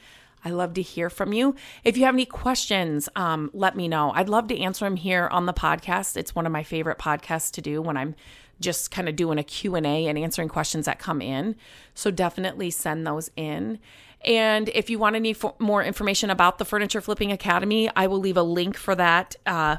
I 0.44 0.50
love 0.50 0.74
to 0.74 0.82
hear 0.82 1.10
from 1.10 1.32
you. 1.32 1.54
If 1.84 1.96
you 1.96 2.04
have 2.04 2.14
any 2.14 2.24
questions, 2.24 3.08
um, 3.14 3.50
let 3.52 3.76
me 3.76 3.88
know. 3.88 4.12
I'd 4.14 4.28
love 4.28 4.46
to 4.48 4.58
answer 4.58 4.86
them 4.86 4.96
here 4.96 5.28
on 5.28 5.46
the 5.46 5.52
podcast. 5.52 6.16
It's 6.16 6.34
one 6.34 6.46
of 6.46 6.52
my 6.52 6.62
favorite 6.62 6.98
podcasts 6.98 7.50
to 7.52 7.60
do 7.60 7.82
when 7.82 7.96
I'm 7.96 8.14
just 8.60 8.90
kind 8.90 9.08
of 9.08 9.16
doing 9.16 9.38
a 9.38 9.42
Q&A 9.42 10.06
and 10.06 10.18
answering 10.18 10.48
questions 10.48 10.86
that 10.86 10.98
come 10.98 11.20
in. 11.20 11.56
So 11.94 12.10
definitely 12.10 12.70
send 12.70 13.06
those 13.06 13.30
in. 13.36 13.78
And 14.22 14.68
if 14.70 14.90
you 14.90 14.98
want 14.98 15.16
any 15.16 15.34
more 15.58 15.82
information 15.82 16.30
about 16.30 16.58
the 16.58 16.64
Furniture 16.64 17.00
Flipping 17.00 17.32
Academy, 17.32 17.90
I 17.96 18.06
will 18.06 18.18
leave 18.18 18.36
a 18.36 18.42
link 18.42 18.76
for 18.76 18.94
that 18.94 19.36
uh, 19.46 19.76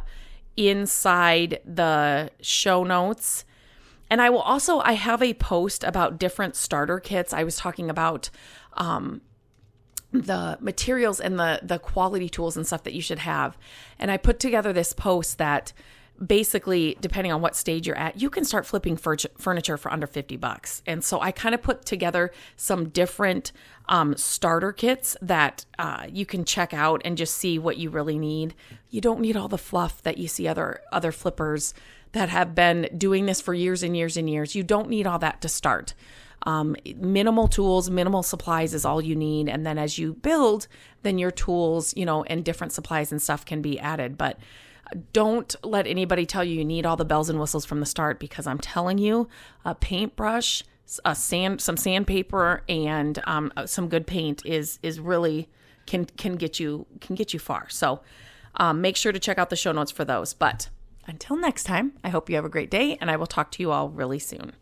inside 0.57 1.59
the 1.63 2.31
show 2.41 2.83
notes. 2.83 3.45
And 4.09 4.21
I 4.21 4.29
will 4.29 4.41
also, 4.41 4.79
I 4.79 4.93
have 4.93 5.21
a 5.21 5.35
post 5.35 5.83
about 5.83 6.19
different 6.19 6.55
starter 6.55 6.99
kits. 6.99 7.33
I 7.33 7.43
was 7.43 7.55
talking 7.55 7.89
about 7.89 8.29
um, 8.73 9.21
the 10.11 10.57
materials 10.59 11.19
and 11.19 11.39
the 11.39 11.59
the 11.63 11.79
quality 11.79 12.27
tools 12.27 12.57
and 12.57 12.67
stuff 12.67 12.83
that 12.83 12.93
you 12.93 13.01
should 13.01 13.19
have. 13.19 13.57
And 13.97 14.11
I 14.11 14.17
put 14.17 14.39
together 14.39 14.73
this 14.73 14.93
post 14.93 15.37
that 15.37 15.71
basically 16.25 16.97
depending 17.01 17.31
on 17.31 17.41
what 17.41 17.55
stage 17.55 17.87
you're 17.87 17.97
at 17.97 18.21
you 18.21 18.29
can 18.29 18.45
start 18.45 18.65
flipping 18.65 18.95
furniture 18.95 19.77
for 19.77 19.91
under 19.91 20.07
50 20.07 20.37
bucks. 20.37 20.83
And 20.85 21.03
so 21.03 21.19
i 21.19 21.31
kind 21.31 21.55
of 21.55 21.61
put 21.61 21.85
together 21.85 22.31
some 22.55 22.89
different 22.89 23.51
um, 23.89 24.15
starter 24.15 24.71
kits 24.71 25.17
that 25.21 25.65
uh, 25.79 26.05
you 26.09 26.25
can 26.25 26.45
check 26.45 26.73
out 26.73 27.01
and 27.03 27.17
just 27.17 27.35
see 27.37 27.57
what 27.59 27.77
you 27.77 27.89
really 27.89 28.17
need. 28.17 28.53
You 28.89 29.01
don't 29.01 29.19
need 29.19 29.35
all 29.35 29.47
the 29.47 29.57
fluff 29.57 30.01
that 30.03 30.17
you 30.17 30.27
see 30.27 30.47
other 30.47 30.81
other 30.91 31.11
flippers 31.11 31.73
that 32.11 32.29
have 32.29 32.53
been 32.53 32.89
doing 32.97 33.25
this 33.25 33.41
for 33.41 33.53
years 33.53 33.83
and 33.83 33.95
years 33.95 34.17
and 34.17 34.29
years. 34.29 34.55
You 34.55 34.63
don't 34.63 34.89
need 34.89 35.07
all 35.07 35.19
that 35.19 35.41
to 35.41 35.49
start. 35.49 35.93
Um, 36.43 36.75
minimal 36.95 37.47
tools 37.47 37.89
minimal 37.89 38.23
supplies 38.23 38.73
is 38.73 38.85
all 38.85 39.01
you 39.01 39.15
need. 39.15 39.49
And 39.49 39.65
then 39.65 39.77
as 39.77 39.97
you 39.97 40.13
build 40.13 40.67
then 41.03 41.17
your 41.17 41.31
tools 41.31 41.95
you 41.97 42.05
know 42.05 42.23
and 42.23 42.45
different 42.45 42.73
supplies 42.73 43.11
and 43.11 43.21
stuff 43.21 43.45
can 43.45 43.61
be 43.61 43.79
added. 43.79 44.17
But 44.17 44.37
don't 45.13 45.55
let 45.63 45.87
anybody 45.87 46.25
tell 46.25 46.43
you 46.43 46.55
you 46.55 46.65
need 46.65 46.85
all 46.85 46.97
the 46.97 47.05
bells 47.05 47.29
and 47.29 47.39
whistles 47.39 47.65
from 47.65 47.79
the 47.79 47.85
start 47.85 48.19
because 48.19 48.47
I'm 48.47 48.59
telling 48.59 48.97
you, 48.97 49.27
a 49.65 49.75
paintbrush, 49.75 50.63
a 51.05 51.15
sand, 51.15 51.61
some 51.61 51.77
sandpaper, 51.77 52.63
and 52.67 53.21
um, 53.25 53.53
uh, 53.55 53.65
some 53.65 53.87
good 53.87 54.07
paint 54.07 54.45
is 54.45 54.79
is 54.83 54.99
really 54.99 55.49
can 55.85 56.05
can 56.05 56.35
get 56.35 56.59
you 56.59 56.85
can 56.99 57.15
get 57.15 57.33
you 57.33 57.39
far. 57.39 57.69
So 57.69 58.01
um, 58.55 58.81
make 58.81 58.97
sure 58.97 59.11
to 59.11 59.19
check 59.19 59.37
out 59.37 59.49
the 59.49 59.55
show 59.55 59.71
notes 59.71 59.91
for 59.91 60.05
those. 60.05 60.33
But 60.33 60.69
until 61.07 61.35
next 61.35 61.63
time, 61.63 61.93
I 62.03 62.09
hope 62.09 62.29
you 62.29 62.35
have 62.35 62.45
a 62.45 62.49
great 62.49 62.69
day, 62.69 62.97
and 62.99 63.09
I 63.09 63.15
will 63.15 63.27
talk 63.27 63.51
to 63.51 63.63
you 63.63 63.71
all 63.71 63.89
really 63.89 64.19
soon. 64.19 64.53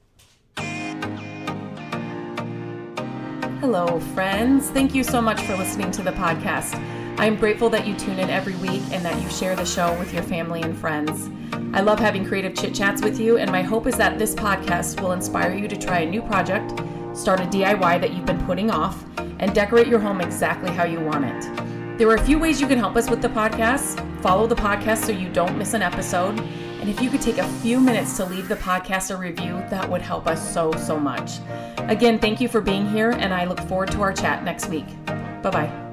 Hello, 3.60 4.00
friends. 4.14 4.70
Thank 4.70 4.96
you 4.96 5.04
so 5.04 5.22
much 5.22 5.42
for 5.42 5.58
listening 5.58 5.92
to 5.92 6.02
the 6.02 6.12
podcast. 6.12 6.99
I 7.20 7.26
am 7.26 7.36
grateful 7.36 7.70
that 7.72 7.86
you 7.86 7.98
tune 7.98 8.18
in 8.18 8.30
every 8.30 8.56
week 8.56 8.82
and 8.92 9.04
that 9.04 9.22
you 9.22 9.30
share 9.30 9.54
the 9.54 9.66
show 9.66 9.94
with 10.00 10.14
your 10.14 10.24
family 10.24 10.62
and 10.62 10.76
friends. 10.76 11.30
I 11.74 11.82
love 11.82 12.00
having 12.00 12.26
creative 12.26 12.56
chit 12.56 12.74
chats 12.74 13.02
with 13.02 13.20
you, 13.20 13.38
and 13.38 13.52
my 13.52 13.62
hope 13.62 13.88
is 13.88 13.98
that 13.98 14.18
this 14.18 14.34
podcast 14.34 15.02
will 15.02 15.12
inspire 15.12 15.54
you 15.54 15.68
to 15.68 15.76
try 15.76 16.00
a 16.00 16.10
new 16.10 16.22
project, 16.22 16.72
start 17.14 17.42
a 17.42 17.44
DIY 17.44 18.00
that 18.00 18.14
you've 18.14 18.26
been 18.26 18.42
putting 18.46 18.72
off, 18.72 19.04
and 19.18 19.54
decorate 19.54 19.88
your 19.88 20.00
home 20.00 20.22
exactly 20.22 20.72
how 20.72 20.86
you 20.86 21.02
want 21.02 21.26
it. 21.26 21.98
There 21.98 22.08
are 22.08 22.16
a 22.16 22.26
few 22.26 22.40
ways 22.40 22.62
you 22.62 22.68
can 22.68 22.80
help 22.80 22.96
us 22.96 23.10
with 23.10 23.22
the 23.22 23.28
podcast. 23.28 24.00
Follow 24.22 24.48
the 24.48 24.56
podcast 24.56 25.04
so 25.04 25.12
you 25.12 25.28
don't 25.28 25.58
miss 25.58 25.74
an 25.74 25.82
episode. 25.82 26.40
And 26.40 26.90
if 26.90 27.02
you 27.02 27.10
could 27.10 27.22
take 27.22 27.40
a 27.40 27.48
few 27.60 27.82
minutes 27.82 28.16
to 28.16 28.24
leave 28.24 28.48
the 28.48 28.56
podcast 28.56 29.14
a 29.14 29.18
review, 29.18 29.62
that 29.70 29.90
would 29.90 30.02
help 30.02 30.26
us 30.26 30.54
so, 30.54 30.72
so 30.72 30.98
much. 30.98 31.40
Again, 31.80 32.18
thank 32.18 32.40
you 32.40 32.48
for 32.48 32.62
being 32.62 32.88
here, 32.88 33.12
and 33.12 33.34
I 33.34 33.44
look 33.44 33.60
forward 33.60 33.92
to 33.92 34.02
our 34.04 34.14
chat 34.14 34.46
next 34.46 34.70
week. 34.70 34.88
Bye 35.06 35.52
bye. 35.52 35.89